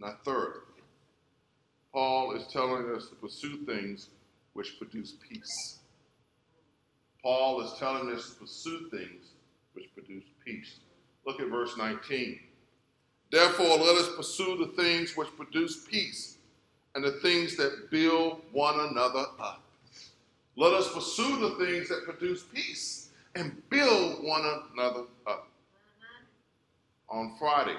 Now, 0.00 0.16
third, 0.24 0.62
Paul 1.92 2.34
is 2.34 2.46
telling 2.48 2.92
us 2.96 3.08
to 3.10 3.14
pursue 3.14 3.58
things 3.64 4.08
which 4.54 4.76
produce 4.78 5.14
peace. 5.28 5.78
Paul 7.24 7.62
is 7.62 7.72
telling 7.78 8.14
us 8.14 8.34
to 8.34 8.40
pursue 8.40 8.90
things 8.90 9.30
which 9.72 9.86
produce 9.94 10.24
peace. 10.44 10.80
Look 11.26 11.40
at 11.40 11.48
verse 11.48 11.74
19. 11.78 12.38
Therefore, 13.32 13.78
let 13.78 13.96
us 13.96 14.14
pursue 14.14 14.58
the 14.58 14.82
things 14.82 15.16
which 15.16 15.34
produce 15.34 15.86
peace 15.86 16.36
and 16.94 17.02
the 17.02 17.12
things 17.12 17.56
that 17.56 17.90
build 17.90 18.42
one 18.52 18.78
another 18.78 19.24
up. 19.40 19.62
Let 20.54 20.74
us 20.74 20.92
pursue 20.92 21.40
the 21.40 21.64
things 21.64 21.88
that 21.88 22.04
produce 22.04 22.42
peace 22.42 23.08
and 23.34 23.56
build 23.70 24.22
one 24.22 24.42
another 24.74 25.04
up. 25.26 25.48
On 27.08 27.34
Friday, 27.38 27.78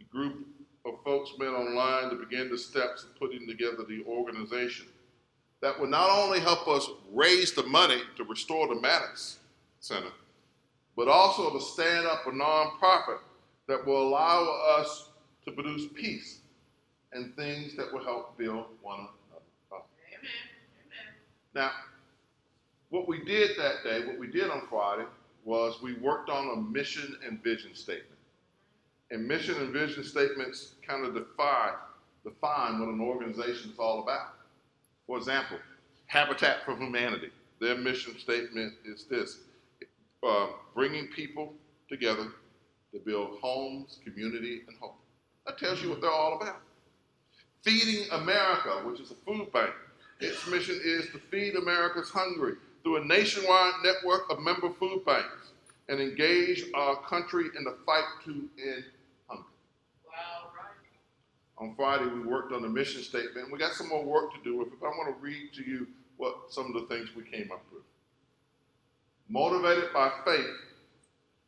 a 0.00 0.04
group 0.12 0.44
of 0.84 0.94
folks 1.04 1.30
met 1.38 1.50
online 1.50 2.10
to 2.10 2.16
begin 2.16 2.50
the 2.50 2.58
steps 2.58 3.04
of 3.04 3.16
putting 3.16 3.46
together 3.46 3.84
the 3.88 4.02
organization 4.08 4.86
that 5.62 5.78
will 5.78 5.88
not 5.88 6.10
only 6.10 6.40
help 6.40 6.68
us 6.68 6.88
raise 7.12 7.52
the 7.52 7.62
money 7.64 8.00
to 8.16 8.24
restore 8.24 8.68
the 8.68 8.80
Maddox 8.80 9.38
Center, 9.80 10.12
but 10.96 11.08
also 11.08 11.50
to 11.50 11.60
stand 11.60 12.06
up 12.06 12.26
a 12.26 12.30
nonprofit 12.30 13.18
that 13.68 13.84
will 13.84 14.08
allow 14.08 14.44
us 14.78 15.10
to 15.44 15.52
produce 15.52 15.86
peace 15.94 16.40
and 17.12 17.34
things 17.36 17.74
that 17.76 17.92
will 17.92 18.04
help 18.04 18.36
build 18.36 18.66
one 18.82 19.00
another 19.00 19.44
up. 19.72 19.88
Amen. 20.12 20.30
Amen. 20.86 21.14
Now, 21.54 21.70
what 22.90 23.08
we 23.08 23.24
did 23.24 23.56
that 23.58 23.82
day, 23.84 24.06
what 24.06 24.18
we 24.18 24.28
did 24.28 24.50
on 24.50 24.62
Friday, 24.68 25.06
was 25.44 25.80
we 25.80 25.94
worked 25.94 26.28
on 26.28 26.50
a 26.50 26.56
mission 26.72 27.16
and 27.26 27.42
vision 27.42 27.74
statement. 27.74 28.18
And 29.10 29.26
mission 29.26 29.56
and 29.56 29.72
vision 29.72 30.02
statements 30.02 30.74
kind 30.86 31.04
of 31.06 31.14
define, 31.14 31.74
define 32.24 32.80
what 32.80 32.88
an 32.88 33.00
organization 33.00 33.70
is 33.70 33.78
all 33.78 34.02
about. 34.02 34.35
For 35.06 35.18
example, 35.18 35.58
Habitat 36.06 36.64
for 36.64 36.76
Humanity, 36.76 37.30
their 37.60 37.76
mission 37.76 38.18
statement 38.18 38.74
is 38.84 39.04
this 39.04 39.38
uh, 40.26 40.48
bringing 40.74 41.06
people 41.08 41.54
together 41.88 42.28
to 42.92 42.98
build 42.98 43.38
homes, 43.40 43.98
community, 44.04 44.62
and 44.66 44.76
hope. 44.78 44.96
That 45.46 45.58
tells 45.58 45.82
you 45.82 45.90
what 45.90 46.00
they're 46.00 46.10
all 46.10 46.36
about. 46.40 46.60
Feeding 47.62 48.10
America, 48.12 48.82
which 48.84 49.00
is 49.00 49.10
a 49.10 49.14
food 49.14 49.52
bank, 49.52 49.70
its 50.20 50.46
mission 50.48 50.80
is 50.82 51.06
to 51.10 51.18
feed 51.18 51.56
America's 51.56 52.10
hungry 52.10 52.54
through 52.82 53.02
a 53.02 53.04
nationwide 53.04 53.74
network 53.82 54.30
of 54.30 54.40
member 54.40 54.70
food 54.70 55.04
banks 55.04 55.52
and 55.88 56.00
engage 56.00 56.64
our 56.74 56.96
country 57.02 57.46
in 57.56 57.64
the 57.64 57.76
fight 57.84 58.04
to 58.24 58.48
end. 58.62 58.84
On 61.58 61.74
Friday, 61.74 62.06
we 62.06 62.20
worked 62.20 62.52
on 62.52 62.62
the 62.62 62.68
mission 62.68 63.02
statement. 63.02 63.50
We 63.50 63.58
got 63.58 63.72
some 63.72 63.88
more 63.88 64.04
work 64.04 64.32
to 64.34 64.42
do 64.44 64.58
with 64.58 64.68
it, 64.68 64.74
but 64.80 64.86
I 64.88 64.90
want 64.90 65.16
to 65.16 65.22
read 65.22 65.52
to 65.54 65.62
you 65.62 65.86
what 66.18 66.34
some 66.50 66.66
of 66.66 66.74
the 66.74 66.94
things 66.94 67.14
we 67.16 67.22
came 67.24 67.50
up 67.50 67.64
with. 67.72 67.82
Motivated 69.28 69.92
by 69.92 70.10
faith, 70.24 70.46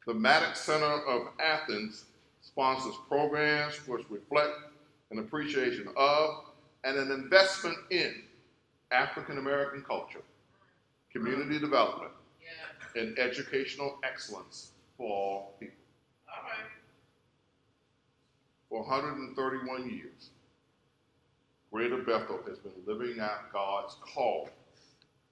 the 0.06 0.14
Maddox 0.14 0.60
Center 0.60 0.86
of 1.06 1.28
Athens 1.38 2.06
sponsors 2.40 2.94
programs 3.08 3.86
which 3.86 4.02
reflect 4.08 4.52
an 5.10 5.18
appreciation 5.18 5.88
of 5.96 6.30
and 6.84 6.96
an 6.96 7.10
investment 7.10 7.76
in 7.90 8.22
African 8.90 9.38
American 9.38 9.82
culture, 9.82 10.22
community 11.12 11.58
development, 11.58 12.12
and 12.96 13.18
educational 13.18 13.98
excellence 14.02 14.72
for 14.96 15.10
all 15.10 15.56
people. 15.60 15.77
For 18.68 18.82
131 18.82 19.88
years, 19.88 20.30
Greater 21.72 21.98
Bethel 21.98 22.40
has 22.46 22.58
been 22.58 22.72
living 22.86 23.20
out 23.20 23.52
God's 23.52 23.96
call 24.00 24.50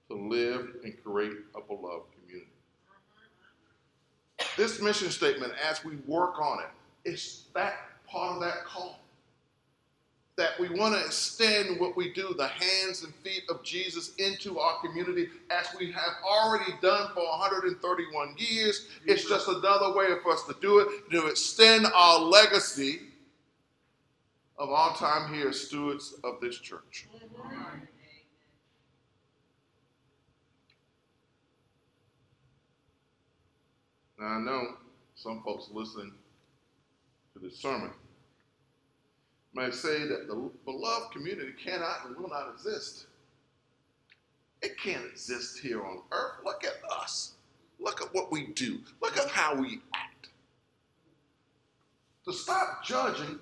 to 0.09 0.14
live 0.14 0.76
and 0.85 0.95
create 1.05 1.33
a 1.55 1.61
beloved 1.61 2.07
community. 2.14 2.50
This 4.57 4.81
mission 4.81 5.11
statement, 5.11 5.52
as 5.69 5.85
we 5.85 5.97
work 6.07 6.40
on 6.40 6.61
it, 6.61 7.11
is 7.11 7.45
that 7.55 7.76
part 8.07 8.37
of 8.37 8.40
that 8.43 8.64
call. 8.64 8.99
That 10.37 10.59
we 10.61 10.69
want 10.69 10.95
to 10.95 11.00
extend 11.05 11.81
what 11.81 11.97
we 11.97 12.12
do, 12.12 12.35
the 12.37 12.49
hands 12.49 13.02
and 13.02 13.14
feet 13.16 13.45
of 13.49 13.62
Jesus, 13.62 14.14
into 14.16 14.59
our 14.59 14.78
community 14.81 15.28
as 15.50 15.66
we 15.78 15.90
have 15.93 16.12
already 16.26 16.73
done 16.83 17.09
for 17.14 17.23
131 17.25 18.35
years. 18.37 18.87
It's 19.07 19.26
just 19.26 19.49
another 19.49 19.95
way 19.95 20.09
for 20.23 20.33
us 20.33 20.45
to 20.45 20.57
do 20.61 20.81
it, 20.81 21.11
to 21.11 21.26
extend 21.26 21.87
our 21.95 22.21
legacy 22.21 23.00
of 24.59 24.71
all 24.71 24.95
time 24.95 25.33
here 25.33 25.49
as 25.49 25.61
stewards 25.61 26.15
of 26.25 26.41
this 26.41 26.59
church. 26.59 27.07
Now, 34.19 34.27
I 34.27 34.39
know 34.39 34.63
some 35.15 35.43
folks 35.45 35.69
listening 35.71 36.13
to 37.35 37.39
this 37.39 37.59
sermon 37.59 37.91
may 39.55 39.71
say 39.71 40.07
that 40.07 40.27
the 40.27 40.51
beloved 40.65 41.13
community 41.13 41.53
cannot 41.63 42.07
and 42.07 42.17
will 42.17 42.29
not 42.29 42.51
exist. 42.53 43.07
It 44.63 44.79
can't 44.79 45.05
exist 45.05 45.59
here 45.59 45.85
on 45.85 46.01
earth. 46.13 46.37
Look 46.45 46.65
at 46.65 46.79
us. 46.91 47.35
Look 47.79 48.01
at 48.01 48.15
what 48.15 48.33
we 48.33 48.47
do. 48.49 48.81
Look 49.03 49.19
at 49.19 49.29
how 49.29 49.55
we 49.55 49.81
act. 49.95 50.29
To 52.25 52.33
stop 52.33 52.83
judging 52.83 53.39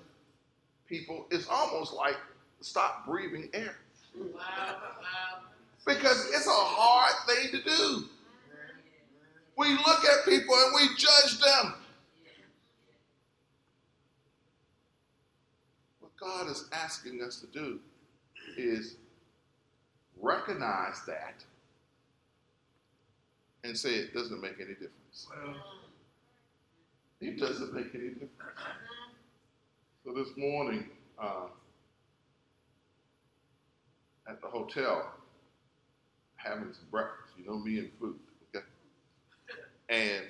people 0.99 1.25
is 1.31 1.47
almost 1.49 1.93
like 1.93 2.15
stop 2.61 3.05
breathing 3.05 3.49
air 3.53 3.75
Wow. 4.17 4.31
Wow. 4.37 5.39
because 5.85 6.25
it's 6.33 6.47
a 6.47 6.49
hard 6.51 7.13
thing 7.27 7.51
to 7.51 7.69
do. 7.69 8.05
We 9.57 9.71
look 9.73 10.05
at 10.05 10.23
people 10.25 10.55
and 10.55 10.73
we 10.75 10.95
judge 10.97 11.39
them. 11.41 11.73
What 15.99 16.15
God 16.17 16.49
is 16.49 16.65
asking 16.71 17.21
us 17.21 17.41
to 17.41 17.47
do 17.47 17.79
is 18.57 18.95
recognize 20.21 21.01
that 21.07 21.43
and 23.65 23.77
say 23.77 23.95
it 23.95 24.13
doesn't 24.13 24.41
make 24.41 24.55
any 24.59 24.73
difference. 24.75 25.27
It 27.19 27.37
doesn't 27.39 27.73
make 27.73 27.93
any 27.95 28.09
difference. 28.09 28.31
So 30.05 30.13
this 30.13 30.37
morning, 30.37 30.87
uh, 31.17 31.47
at 34.29 34.39
the 34.39 34.47
hotel, 34.47 35.11
having 36.35 36.71
some 36.73 36.85
breakfast. 36.91 37.33
You 37.39 37.49
know 37.49 37.57
me 37.57 37.79
and 37.79 37.89
food, 37.99 38.19
okay? 38.55 38.65
And 39.89 40.25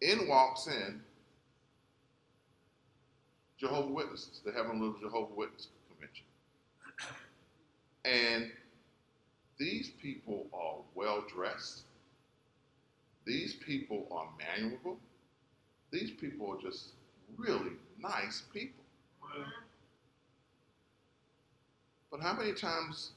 in 0.00 0.26
walks 0.28 0.66
in 0.66 1.02
Jehovah 3.58 3.92
Witnesses. 3.92 4.40
Having 4.46 4.80
a 4.80 4.82
little 4.82 4.98
Jehovah 4.98 5.34
Witness 5.34 5.68
convention, 5.90 6.24
and 8.06 8.50
these 9.58 9.90
people 10.00 10.46
are 10.54 10.76
well 10.94 11.22
dressed. 11.28 11.82
These 13.26 13.56
people 13.56 14.06
are 14.10 14.28
mannerable. 14.38 14.96
These 15.90 16.12
people 16.12 16.50
are 16.50 16.62
just 16.62 16.92
really 17.36 17.72
nice 17.98 18.44
people. 18.54 18.81
But 22.10 22.20
how 22.20 22.34
many 22.34 22.52
times 22.52 23.12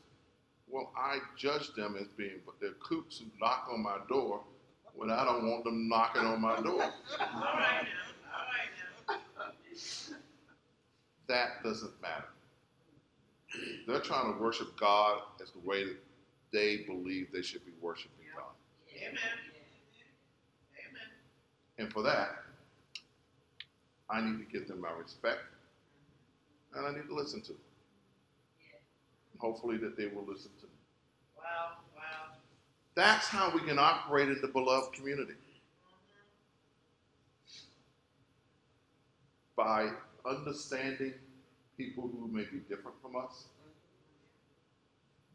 will 0.69 0.89
I 0.97 1.19
judge 1.38 1.73
them 1.75 1.97
as 1.99 2.08
being 2.17 2.39
but 2.45 2.56
they're 2.62 2.71
coops 2.71 3.19
who 3.19 3.25
knock 3.39 3.67
on 3.71 3.84
my 3.84 3.97
door 4.08 4.41
when 4.93 5.12
I 5.12 5.25
don't 5.25 5.49
want 5.49 5.65
them 5.65 5.89
knocking 5.89 6.23
on 6.23 6.41
my 6.41 6.56
door? 6.62 6.82
All 6.82 6.82
right 6.82 7.84
now. 7.84 8.06
All 8.30 8.45
right 8.47 8.71
now. 9.10 10.15
That 11.28 11.63
doesn't 11.63 12.01
matter. 12.01 12.25
They're 13.88 13.99
trying 13.99 14.34
to 14.34 14.39
worship 14.39 14.78
God 14.80 15.19
as 15.41 15.51
the 15.51 15.60
way 15.67 15.84
that 15.84 15.97
they 16.51 16.78
believe 16.88 17.28
they 17.34 17.41
should 17.41 17.65
be 17.65 17.71
worshiping 17.82 18.25
God. 18.36 18.45
Amen. 18.97 19.17
Amen. 20.89 21.10
And 21.78 21.91
for 21.91 22.01
that, 22.04 22.30
I 24.10 24.21
need 24.21 24.38
to 24.38 24.45
give 24.45 24.67
them 24.67 24.82
my 24.82 24.91
respect 24.91 25.39
and 26.75 26.85
I 26.85 26.91
need 26.91 27.07
to 27.07 27.15
listen 27.15 27.41
to 27.41 27.53
them. 27.53 27.61
And 29.33 29.41
hopefully 29.41 29.77
that 29.77 29.97
they 29.97 30.07
will 30.07 30.25
listen 30.25 30.51
to 30.59 30.65
me. 30.65 30.71
Wow. 31.38 31.77
Wow. 31.95 32.35
That's 32.95 33.27
how 33.27 33.51
we 33.53 33.61
can 33.61 33.79
operate 33.79 34.29
in 34.29 34.39
the 34.41 34.47
beloved 34.47 34.93
community. 34.93 35.33
Mm-hmm. 37.47 37.65
By 39.55 39.89
understanding 40.29 41.13
people 41.77 42.09
who 42.09 42.27
may 42.27 42.43
be 42.43 42.59
different 42.69 43.01
from 43.01 43.15
us, 43.15 43.45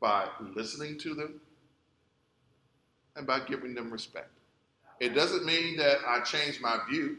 by 0.01 0.27
listening 0.55 0.99
to 0.99 1.15
them, 1.15 1.41
and 3.17 3.27
by 3.27 3.41
giving 3.41 3.75
them 3.75 3.91
respect. 3.91 4.31
It 5.01 5.15
doesn't 5.15 5.45
mean 5.45 5.77
that 5.77 5.99
I 6.07 6.21
change 6.21 6.61
my 6.61 6.79
view. 6.89 7.19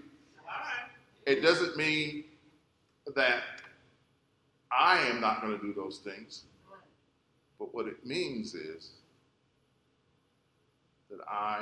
It 1.26 1.42
doesn't 1.42 1.78
mean 1.78 2.24
that 3.16 3.44
I 4.78 5.08
am 5.08 5.20
not 5.20 5.42
going 5.42 5.58
to 5.58 5.64
do 5.66 5.74
those 5.74 5.98
things. 6.00 6.44
But 7.60 7.74
what 7.76 7.88
it 7.88 8.06
means 8.06 8.56
is 8.56 8.92
that 11.10 11.20
I 11.30 11.60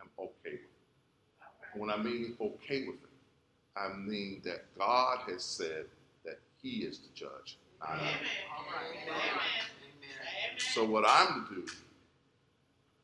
am 0.00 0.08
okay 0.18 0.28
with 0.44 0.54
it. 0.54 1.78
When 1.78 1.90
I 1.90 1.96
mean 1.96 2.34
okay 2.40 2.86
with 2.86 2.96
it, 2.96 3.10
I 3.76 3.94
mean 3.96 4.42
that 4.44 4.64
God 4.78 5.20
has 5.30 5.44
said 5.44 5.86
that 6.24 6.38
He 6.62 6.80
is 6.80 6.98
the 6.98 7.08
judge. 7.14 7.56
Amen. 7.82 8.00
All 8.00 8.64
right. 8.66 8.90
Amen. 9.02 9.16
Amen. 9.16 10.58
So 10.58 10.84
what 10.84 11.04
I'm 11.06 11.46
to 11.48 11.54
do 11.54 11.66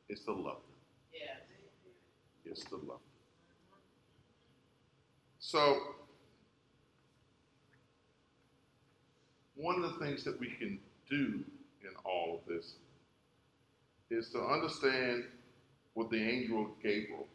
is 0.08 0.20
to 0.20 0.32
love 0.32 0.44
them. 0.44 0.76
Yes. 1.14 2.58
Is 2.58 2.64
to 2.64 2.76
love 2.76 2.86
them. 2.86 2.98
So 5.38 5.78
one 9.56 9.82
of 9.82 9.82
the 9.82 10.04
things 10.04 10.22
that 10.24 10.38
we 10.38 10.48
can 10.48 10.78
do 11.08 11.40
in 11.82 11.90
all 12.04 12.40
of 12.40 12.54
this 12.54 12.74
is 14.10 14.28
to 14.30 14.40
understand 14.40 15.24
what 15.94 16.10
the 16.10 16.22
angel 16.22 16.68
Gabriel 16.82 17.26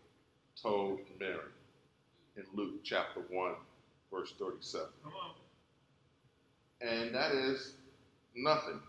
told 0.62 0.99
Mary 1.19 1.38
in 2.38 2.43
Luke 2.53 2.84
chapter 2.84 3.21
1, 3.29 3.53
verse 4.13 4.34
37. 4.39 4.88
come 5.03 5.13
on. 5.13 6.88
And 6.88 7.13
that 7.13 7.31
is 7.31 7.73
nothing 8.36 8.79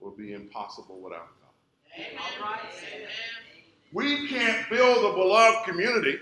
will 0.00 0.10
be 0.10 0.32
impossible 0.32 1.00
without 1.00 1.28
God. 1.40 1.96
Amen. 1.96 2.20
All 2.20 2.50
right. 2.50 2.60
Amen. 2.94 3.08
We 3.92 4.28
can't 4.28 4.68
build 4.68 4.98
a 4.98 5.16
beloved 5.16 5.64
community 5.66 6.18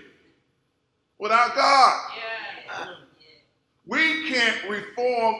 without 1.19 1.55
God. 1.55 2.11
Yeah. 2.15 2.85
We 3.85 4.29
can't 4.29 4.69
reform, 4.69 5.35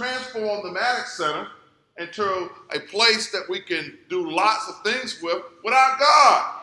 transform 0.00 0.62
the 0.62 0.72
Maddox 0.72 1.12
Center 1.18 1.48
into 1.98 2.50
a 2.74 2.80
place 2.80 3.30
that 3.32 3.42
we 3.50 3.60
can 3.60 3.98
do 4.08 4.30
lots 4.30 4.66
of 4.66 4.82
things 4.82 5.20
with 5.22 5.42
without 5.62 5.98
God. 5.98 6.54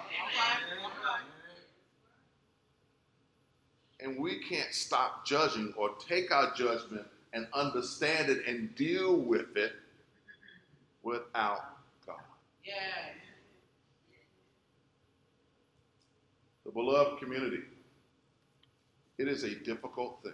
And 3.99 4.19
we 4.19 4.39
can't 4.39 4.73
stop 4.73 5.23
judging 5.23 5.71
or 5.77 5.91
take 6.07 6.31
our 6.31 6.51
judgment 6.55 7.05
and 7.33 7.47
understand 7.53 8.29
it 8.29 8.47
and 8.47 8.73
deal 8.73 9.15
with 9.15 9.55
it 9.55 9.73
without 11.03 11.77
God. 12.07 12.15
The 16.65 16.71
beloved 16.71 17.19
community, 17.19 17.61
it 19.19 19.27
is 19.27 19.43
a 19.43 19.53
difficult 19.53 20.23
thing. 20.23 20.33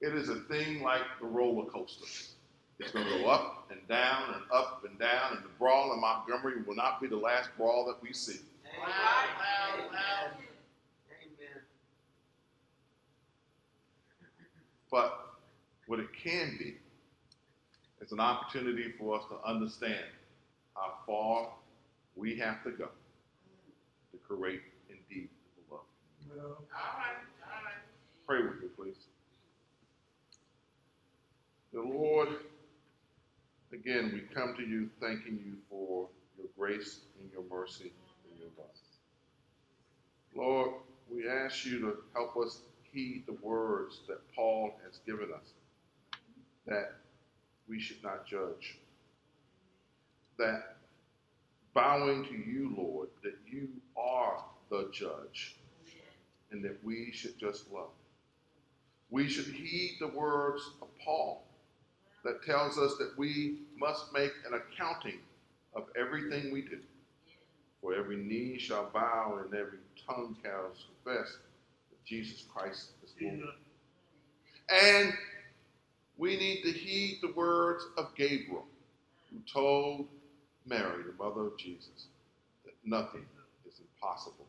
It 0.00 0.14
is 0.14 0.28
a 0.28 0.36
thing 0.40 0.82
like 0.82 1.02
the 1.20 1.26
roller 1.26 1.64
coaster. 1.70 2.04
It's 2.78 2.92
going 2.92 3.06
to 3.06 3.18
go 3.22 3.30
up 3.30 3.68
and 3.70 3.80
down 3.88 4.34
and 4.34 4.42
up 4.52 4.82
and 4.88 4.98
down, 4.98 5.36
and 5.36 5.44
the 5.44 5.48
brawl 5.58 5.94
in 5.94 6.00
Montgomery 6.00 6.62
will 6.66 6.74
not 6.76 7.00
be 7.00 7.06
the 7.08 7.16
last 7.16 7.48
brawl 7.56 7.86
that 7.86 8.02
we 8.02 8.12
see. 8.12 8.40
Wow, 8.78 8.88
wow, 8.88 9.84
wow. 9.90 10.30
Amen. 11.10 11.62
But 14.90 15.18
what 15.86 16.00
it 16.00 16.08
can 16.22 16.56
be 16.58 16.74
is 18.02 18.12
an 18.12 18.20
opportunity 18.20 18.92
for 18.98 19.16
us 19.18 19.24
to 19.30 19.48
understand 19.48 20.04
how 20.74 20.98
far 21.06 21.48
we 22.14 22.36
have 22.38 22.62
to 22.64 22.70
go 22.72 22.88
to 24.12 24.18
create 24.18 24.60
indeed 24.90 25.30
the 25.56 25.62
beloved. 25.68 25.86
All 26.30 26.98
right, 26.98 27.16
all 27.42 27.64
right. 27.64 27.74
Pray 28.26 28.42
with 28.42 28.60
me, 28.60 28.68
please. 28.76 29.06
The 31.76 31.82
Lord, 31.82 32.28
again, 33.70 34.10
we 34.14 34.20
come 34.34 34.54
to 34.56 34.62
you 34.62 34.88
thanking 34.98 35.38
you 35.44 35.58
for 35.68 36.08
your 36.38 36.46
grace 36.58 37.00
and 37.20 37.30
your 37.30 37.42
mercy 37.50 37.92
and 38.30 38.40
your 38.40 38.48
love. 38.56 38.70
Lord, 40.34 40.70
we 41.12 41.28
ask 41.28 41.66
you 41.66 41.80
to 41.80 41.98
help 42.14 42.34
us 42.38 42.62
heed 42.90 43.24
the 43.26 43.36
words 43.46 44.00
that 44.08 44.20
Paul 44.34 44.72
has 44.86 45.00
given 45.04 45.28
us 45.34 45.52
that 46.66 46.94
we 47.68 47.78
should 47.78 48.02
not 48.02 48.26
judge. 48.26 48.78
That 50.38 50.76
bowing 51.74 52.24
to 52.24 52.32
you, 52.32 52.74
Lord, 52.74 53.08
that 53.22 53.36
you 53.46 53.68
are 53.98 54.42
the 54.70 54.88
judge 54.94 55.56
and 56.52 56.64
that 56.64 56.82
we 56.82 57.10
should 57.12 57.38
just 57.38 57.70
love. 57.70 57.90
We 59.10 59.28
should 59.28 59.52
heed 59.54 59.98
the 60.00 60.08
words 60.08 60.62
of 60.80 60.88
Paul 61.04 61.45
that 62.26 62.44
tells 62.44 62.76
us 62.76 62.96
that 62.98 63.12
we 63.16 63.58
must 63.78 64.12
make 64.12 64.32
an 64.46 64.60
accounting 64.60 65.20
of 65.74 65.84
everything 65.98 66.52
we 66.52 66.62
do. 66.62 66.80
For 67.80 67.94
every 67.94 68.16
knee 68.16 68.58
shall 68.58 68.90
bow 68.92 69.40
and 69.44 69.54
every 69.54 69.78
tongue 70.06 70.36
shall 70.42 70.72
confess 71.04 71.38
that 71.90 72.04
Jesus 72.04 72.44
Christ 72.52 72.90
is 73.04 73.12
Lord. 73.20 73.54
And 74.68 75.12
we 76.18 76.36
need 76.36 76.62
to 76.62 76.72
heed 76.72 77.18
the 77.22 77.32
words 77.32 77.84
of 77.96 78.08
Gabriel, 78.16 78.64
who 79.30 79.38
told 79.52 80.08
Mary, 80.66 81.04
the 81.04 81.22
mother 81.22 81.46
of 81.46 81.56
Jesus, 81.56 82.06
that 82.64 82.74
nothing 82.84 83.24
is 83.68 83.78
impossible 83.78 84.48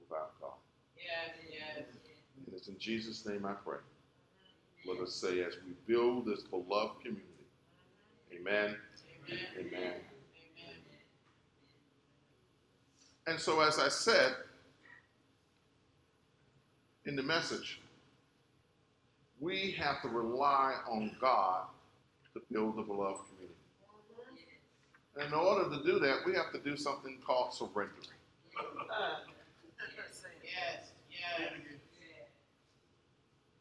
without 0.00 0.38
God. 0.40 0.50
Yes, 0.94 1.36
yes. 1.50 1.86
And 2.46 2.54
it's 2.54 2.68
in 2.68 2.78
Jesus' 2.78 3.24
name 3.24 3.46
I 3.46 3.54
pray. 3.64 3.78
Let 4.88 5.00
us 5.00 5.12
say, 5.12 5.42
as 5.42 5.54
we 5.66 5.74
build 5.86 6.24
this 6.24 6.42
beloved 6.42 7.00
community, 7.02 7.24
Amen, 8.32 8.76
Amen. 9.28 9.38
Amen. 9.58 9.72
Amen. 9.74 9.94
And 13.26 13.38
so, 13.38 13.60
as 13.60 13.78
I 13.78 13.88
said 13.88 14.34
in 17.04 17.16
the 17.16 17.22
message, 17.22 17.80
we 19.40 19.72
have 19.72 20.00
to 20.02 20.08
rely 20.08 20.76
on 20.88 21.14
God 21.20 21.66
to 22.32 22.40
build 22.50 22.76
the 22.76 22.82
beloved 22.82 23.20
community. 23.28 23.54
And 25.16 25.26
in 25.26 25.34
order 25.34 25.68
to 25.76 25.82
do 25.84 25.98
that, 25.98 26.20
we 26.24 26.32
have 26.34 26.50
to 26.52 26.58
do 26.58 26.76
something 26.76 27.18
called 27.26 27.52
surrendering. 27.52 27.92
Yes, 30.44 30.90
yes. 31.10 31.77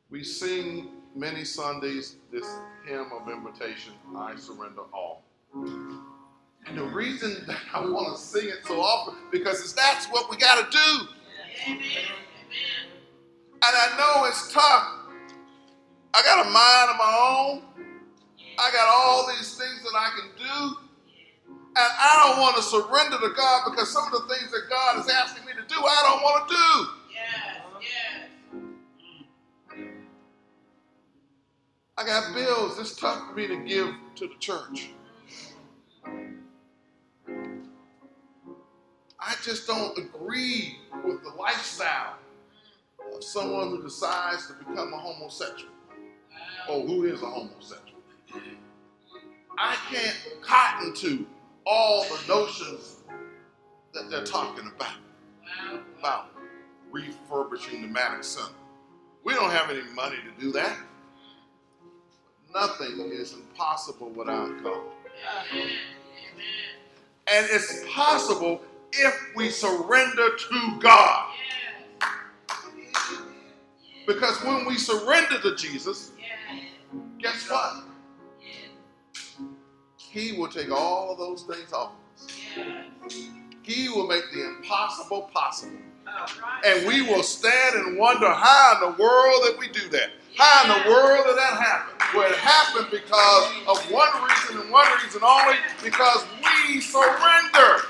We 0.10 0.24
sing 0.24 0.88
many 1.15 1.43
Sundays 1.43 2.15
this 2.32 2.48
hymn 2.88 3.12
of 3.12 3.30
invitation, 3.30 3.93
I 4.15 4.38
surrender 4.38 4.84
all. 4.93 5.24
And 5.54 6.78
the 6.78 6.84
reason 6.84 7.43
that 7.46 7.60
I 7.74 7.82
want 7.82 8.15
to 8.15 8.22
sing 8.22 8.48
it 8.48 8.65
so 8.65 8.80
often 8.80 9.15
because 9.32 9.74
that's 9.74 10.06
what 10.08 10.30
we 10.30 10.38
got 10.38 10.72
to 10.72 10.78
do. 10.78 11.08
And 11.67 11.84
I 13.63 13.98
know 13.98 14.26
it's 14.26 14.54
tough. 14.54 14.93
I 16.13 16.22
got 16.24 16.46
a 16.46 16.50
mind 16.50 16.89
of 16.89 16.98
my 16.98 17.17
own. 17.30 17.62
I 18.60 18.72
got 18.72 18.88
all 18.88 19.28
these 19.28 19.58
things 19.58 19.84
that 19.84 19.93
I 19.93 20.10
can 20.20 20.30
do. 20.38 20.78
And 21.50 21.91
I 22.00 22.32
don't 22.32 22.41
want 22.41 22.56
to 22.56 22.63
surrender 22.63 23.17
to 23.20 23.34
God 23.36 23.70
because 23.70 23.91
some 23.91 24.06
of 24.06 24.12
the 24.12 24.34
things 24.34 24.52
that 24.52 24.70
God 24.70 25.00
is 25.00 25.10
asking 25.10 25.46
me 25.46 25.52
to 25.52 25.67
do, 25.67 25.76
I 25.76 26.02
don't 26.08 26.24
want 26.24 26.48
to 26.48 26.56
do. 26.56 26.98
I 31.99 32.05
got 32.05 32.33
bills. 32.36 32.77
It's 32.77 32.95
tough 32.95 33.27
for 33.27 33.33
me 33.33 33.47
to 33.47 33.57
give 33.57 33.88
to 34.15 34.27
the 34.27 34.36
church. 34.39 34.91
I 39.19 39.33
just 39.41 39.65
don't 39.65 39.97
agree 39.97 40.77
with 41.03 41.23
the 41.23 41.31
lifestyle 41.31 42.17
of 43.15 43.23
someone 43.23 43.69
who 43.69 43.81
decides 43.81 44.45
to 44.47 44.53
become 44.53 44.93
a 44.93 44.97
homosexual 44.97 45.71
or 46.69 46.81
who 46.86 47.05
is 47.05 47.23
a 47.23 47.25
homosexual. 47.25 47.99
I 49.57 49.75
can't 49.89 50.15
cotton 50.41 50.93
to 50.95 51.25
all 51.65 52.03
the 52.03 52.27
notions 52.27 52.97
that 53.93 54.12
they're 54.12 54.23
talking 54.23 54.71
about, 54.75 55.81
about 55.97 56.27
refurbishing 56.91 57.81
the 57.81 57.88
Maddox 57.88 58.27
Center. 58.27 58.53
We 59.23 59.33
don't 59.33 59.49
have 59.49 59.71
any 59.71 59.81
money 59.95 60.17
to 60.17 60.41
do 60.41 60.51
that. 60.51 60.77
Nothing 62.60 63.12
is 63.12 63.34
impossible 63.34 64.10
without 64.10 64.63
God. 64.63 64.82
And 67.32 67.46
it's 67.52 67.84
possible 67.93 68.62
if 68.93 69.13
we 69.36 69.52
surrender 69.52 70.30
to 70.36 70.80
God. 70.80 71.36
Because 74.08 74.43
when 74.43 74.65
we 74.65 74.76
surrender 74.76 75.39
to 75.41 75.56
Jesus, 75.56 76.13
guess 77.20 77.48
what? 77.48 77.84
He 79.98 80.32
will 80.32 80.48
take 80.48 80.72
all 80.72 81.12
of 81.12 81.20
those 81.20 81.43
things 81.43 81.72
off 81.74 81.91
of 81.91 83.06
us. 83.06 83.30
He 83.62 83.88
will 83.89 84.08
make 84.08 84.24
the 84.34 84.48
impossible 84.48 85.30
possible. 85.32 85.78
And 86.65 86.88
we 86.88 87.04
will 87.04 87.22
stand 87.22 87.76
and 87.76 88.00
wonder 88.00 88.34
how 88.34 88.80
in 88.82 88.91
the 88.91 89.04
world 89.04 89.43
that 89.43 89.58
we 89.60 89.67
do 89.67 89.88
that. 89.89 90.10
How 90.38 90.63
in 90.63 90.69
the 90.69 90.89
world 90.89 91.26
did 91.26 91.38
that 91.38 91.58
happen? 91.60 91.95
Well, 92.15 92.30
it 92.30 92.38
happened 92.38 92.88
because 92.91 93.52
of 93.67 93.91
one 93.91 94.08
reason 94.23 94.62
and 94.62 94.71
one 94.71 94.86
reason 95.04 95.21
only 95.23 95.56
because 95.84 96.26
we 96.67 96.80
surrender. 96.80 97.84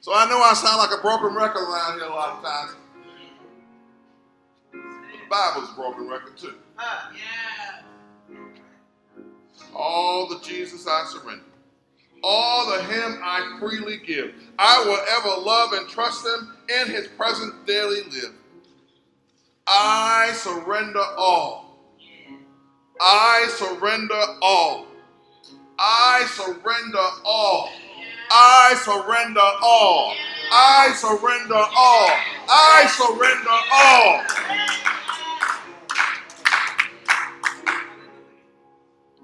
So 0.00 0.12
I 0.14 0.28
know 0.28 0.40
I 0.42 0.54
sound 0.54 0.78
like 0.78 0.98
a 0.98 1.00
broken 1.00 1.34
record 1.34 1.62
around 1.62 1.98
here 1.98 2.08
a 2.08 2.12
lot 2.12 2.38
of 2.38 2.42
times. 2.42 2.76
But 4.72 4.80
the 4.80 5.28
Bible's 5.30 5.70
a 5.70 5.74
broken 5.74 6.08
record 6.08 6.36
too. 6.36 6.54
All 9.74 10.28
the 10.28 10.40
Jesus 10.40 10.86
I 10.88 11.04
surrender. 11.06 11.44
All 12.22 12.68
the 12.68 12.82
Him 12.84 13.20
I 13.22 13.56
freely 13.60 13.98
give. 13.98 14.34
I 14.58 14.82
will 14.84 14.98
ever 15.18 15.40
love 15.40 15.72
and 15.72 15.88
trust 15.88 16.26
Him 16.26 16.56
in 16.80 16.92
His 16.92 17.06
present 17.08 17.66
daily 17.66 18.02
live. 18.10 18.34
I 19.72 20.32
surrender 20.34 21.04
all. 21.16 21.78
I 23.00 23.46
surrender 23.56 24.20
all. 24.42 24.86
I 25.78 26.26
surrender 26.26 26.98
all. 27.24 27.70
I 28.32 28.74
surrender 28.82 29.40
all. 29.62 30.12
I 30.50 30.92
surrender 30.96 31.54
all. 31.54 32.10
I 32.48 32.86
surrender 32.98 33.58
all. 33.72 34.24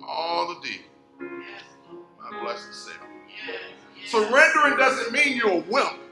All 0.08 0.48
the 0.48 0.60
D. 0.68 0.82
Yes. 1.20 1.64
My 2.20 2.40
blessed 2.40 2.72
Savior. 2.72 3.00
Surrendering 4.06 4.76
doesn't 4.78 5.12
mean 5.12 5.36
you're 5.36 5.50
a 5.50 5.64
wimp. 5.68 6.05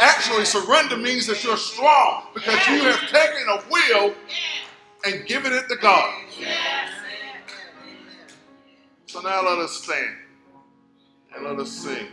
Actually, 0.00 0.44
surrender 0.44 0.96
means 0.96 1.26
that 1.26 1.42
you're 1.42 1.56
strong 1.56 2.28
because 2.34 2.66
you 2.68 2.82
have 2.82 3.00
taken 3.10 3.46
a 3.48 3.62
will 3.70 4.14
and 5.04 5.26
given 5.26 5.52
it 5.52 5.68
to 5.68 5.76
God. 5.76 6.14
So 9.06 9.20
now 9.20 9.42
let 9.42 9.58
us 9.58 9.82
stand 9.82 10.16
and 11.34 11.44
let 11.44 11.58
us 11.58 11.70
sing. 11.70 12.08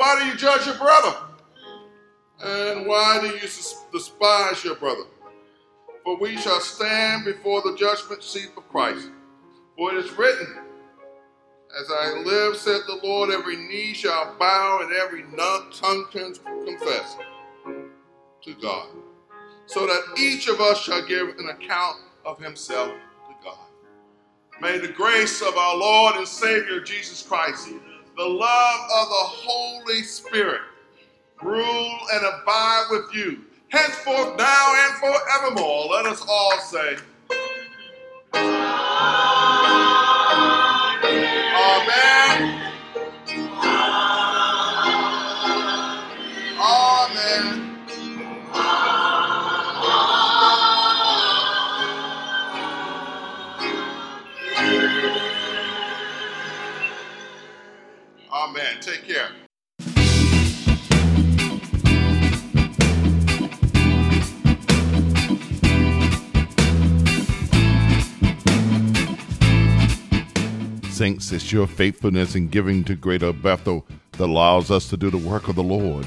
Why 0.00 0.18
do 0.18 0.24
you 0.24 0.34
judge 0.34 0.64
your 0.64 0.78
brother? 0.78 1.14
And 2.42 2.86
why 2.86 3.18
do 3.20 3.26
you 3.26 3.46
despise 3.92 4.64
your 4.64 4.76
brother? 4.76 5.02
For 6.04 6.18
we 6.18 6.38
shall 6.38 6.60
stand 6.60 7.26
before 7.26 7.60
the 7.60 7.76
judgment 7.76 8.22
seat 8.22 8.48
of 8.56 8.66
Christ. 8.70 9.10
For 9.76 9.92
it 9.92 9.98
is 10.02 10.10
written, 10.12 10.56
As 11.78 11.90
I 11.90 12.18
live, 12.24 12.56
said 12.56 12.80
the 12.86 12.98
Lord, 13.02 13.28
every 13.28 13.56
knee 13.56 13.92
shall 13.92 14.36
bow 14.38 14.80
and 14.82 14.90
every 14.94 15.22
tongue 15.70 16.06
confess 16.10 17.16
to 18.44 18.54
God. 18.54 18.88
So 19.66 19.86
that 19.86 20.18
each 20.18 20.48
of 20.48 20.62
us 20.62 20.80
shall 20.80 21.06
give 21.06 21.28
an 21.28 21.50
account 21.50 21.98
of 22.24 22.38
himself 22.38 22.88
to 22.88 23.34
God. 23.44 23.66
May 24.62 24.78
the 24.78 24.88
grace 24.88 25.42
of 25.42 25.58
our 25.58 25.76
Lord 25.76 26.16
and 26.16 26.26
Savior 26.26 26.80
Jesus 26.80 27.22
Christ, 27.22 27.68
the 28.16 28.24
love 28.24 28.80
of 28.98 29.08
the 29.08 29.24
Holy 29.26 30.02
Spirit, 30.02 30.62
rule 31.42 31.98
and 32.14 32.26
abide 32.26 32.86
with 32.90 33.14
you, 33.14 33.40
henceforth, 33.68 34.36
now, 34.38 34.74
and 34.76 34.94
forevermore. 34.98 35.86
Let 35.86 36.06
us 36.06 36.24
all 36.28 36.58
say, 36.60 36.96
Saints, 71.00 71.32
it's 71.32 71.50
your 71.50 71.66
faithfulness 71.66 72.34
in 72.34 72.48
giving 72.48 72.84
to 72.84 72.94
Greater 72.94 73.32
Bethel 73.32 73.86
that 74.12 74.28
allows 74.28 74.70
us 74.70 74.86
to 74.90 74.98
do 74.98 75.10
the 75.10 75.16
work 75.16 75.48
of 75.48 75.56
the 75.56 75.62
Lord. 75.62 76.04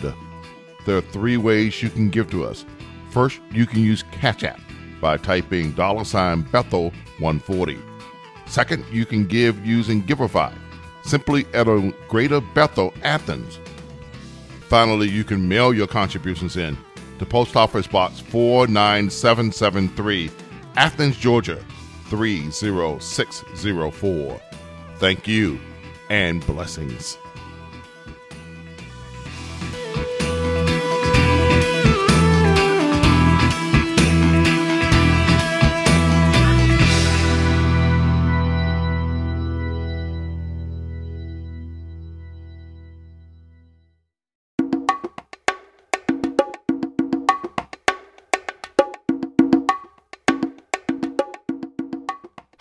There 0.85 0.97
are 0.97 1.01
three 1.01 1.35
ways 1.35 1.81
you 1.81 1.89
can 1.89 2.11
give 2.11 2.29
to 2.29 2.45
us. 2.45 2.63
First, 3.09 3.39
you 3.49 3.65
can 3.65 3.79
use 3.79 4.03
Cash 4.11 4.43
App 4.43 4.59
by 5.01 5.17
typing 5.17 5.71
dollar 5.71 6.03
sign 6.03 6.43
Bethel 6.43 6.91
140. 7.17 7.79
Second, 8.45 8.85
you 8.91 9.07
can 9.07 9.25
give 9.25 9.65
using 9.65 10.03
Givelify, 10.03 10.53
simply 11.01 11.47
at 11.55 11.67
a 11.67 11.91
Greater 12.07 12.39
Bethel 12.39 12.93
Athens. 13.01 13.57
Finally, 14.67 15.09
you 15.09 15.23
can 15.23 15.47
mail 15.47 15.73
your 15.73 15.87
contributions 15.87 16.55
in 16.55 16.77
to 17.17 17.25
Post 17.25 17.55
Office 17.55 17.87
Box 17.87 18.19
49773, 18.19 20.29
Athens, 20.75 21.17
Georgia 21.17 21.57
30604. 22.09 24.39
Thank 24.97 25.27
you 25.27 25.59
and 26.09 26.45
blessings. 26.45 27.17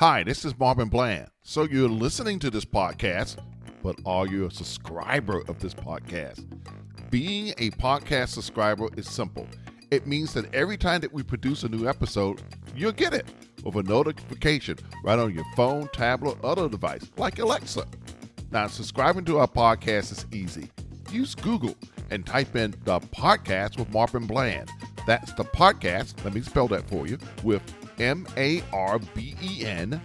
Hi, 0.03 0.25
this 0.25 0.45
is 0.45 0.55
Marben 0.55 0.91
Bland. 0.91 1.29
So 1.45 1.63
you're 1.63 1.89
listening 1.89 2.41
to 2.41 2.51
this 2.51 2.65
podcast, 2.65 3.37
but 3.85 3.95
are 4.05 4.27
you 4.27 4.47
a 4.47 4.51
subscriber 4.51 5.45
of 5.47 5.61
this 5.61 5.75
podcast? 5.75 6.45
Being 7.09 7.55
a 7.59 7.71
podcast 7.71 8.31
subscriber 8.31 8.89
is 8.97 9.09
simple. 9.09 9.47
It 9.93 10.09
means 10.09 10.35
that 10.35 10.53
every 10.53 10.77
time 10.77 11.03
that 11.03 11.13
we 11.13 11.23
produce 11.23 11.63
a 11.63 11.69
new 11.69 11.89
episode, 11.89 12.43
you'll 12.75 12.91
get 12.91 13.15
it 13.15 13.27
with 13.63 13.77
a 13.77 13.85
notification 13.85 14.77
right 15.05 15.21
on 15.21 15.33
your 15.33 15.45
phone, 15.55 15.87
tablet, 15.93 16.37
or 16.43 16.51
other 16.51 16.69
device, 16.69 17.09
like 17.17 17.39
Alexa. 17.39 17.87
Now, 18.51 18.67
subscribing 18.67 19.25
to 19.27 19.39
our 19.39 19.47
podcast 19.47 20.11
is 20.11 20.27
easy. 20.33 20.69
Use 21.13 21.37
Google 21.37 21.77
and 22.11 22.27
type 22.27 22.57
in 22.57 22.75
the 22.87 22.99
podcast 22.99 23.79
with 23.79 23.89
Marben 23.93 24.27
Bland. 24.27 24.69
That's 25.07 25.33
the 25.35 25.45
podcast, 25.45 26.25
let 26.25 26.35
me 26.35 26.41
spell 26.41 26.67
that 26.67 26.89
for 26.89 27.07
you, 27.07 27.19
with 27.45 27.63
M 27.99 28.27
A 28.37 28.63
R 28.73 28.99
B 29.15 29.35
E 29.43 29.65
N, 29.65 30.01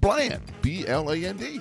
Bland, 0.00 0.42
B 0.62 0.86
L 0.86 1.10
A 1.10 1.16
N 1.16 1.36
D. 1.36 1.60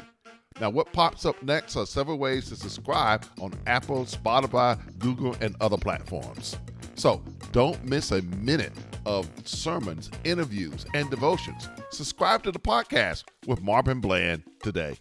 Now, 0.59 0.71
what 0.71 0.91
pops 0.91 1.25
up 1.25 1.41
next 1.43 1.75
are 1.75 1.85
several 1.85 2.17
ways 2.17 2.49
to 2.49 2.55
subscribe 2.55 3.25
on 3.39 3.53
Apple, 3.67 4.05
Spotify, 4.05 4.79
Google, 4.97 5.35
and 5.39 5.55
other 5.61 5.77
platforms. 5.77 6.57
So, 6.95 7.23
don't 7.51 7.83
miss 7.85 8.11
a 8.11 8.23
minute 8.23 8.73
of 9.05 9.29
sermons, 9.45 10.09
interviews, 10.23 10.85
and 10.95 11.09
devotions. 11.11 11.69
Subscribe 11.91 12.41
to 12.43 12.51
the 12.51 12.59
podcast 12.59 13.25
with 13.45 13.61
Marben 13.61 14.01
Bland 14.01 14.43
today. 14.63 14.97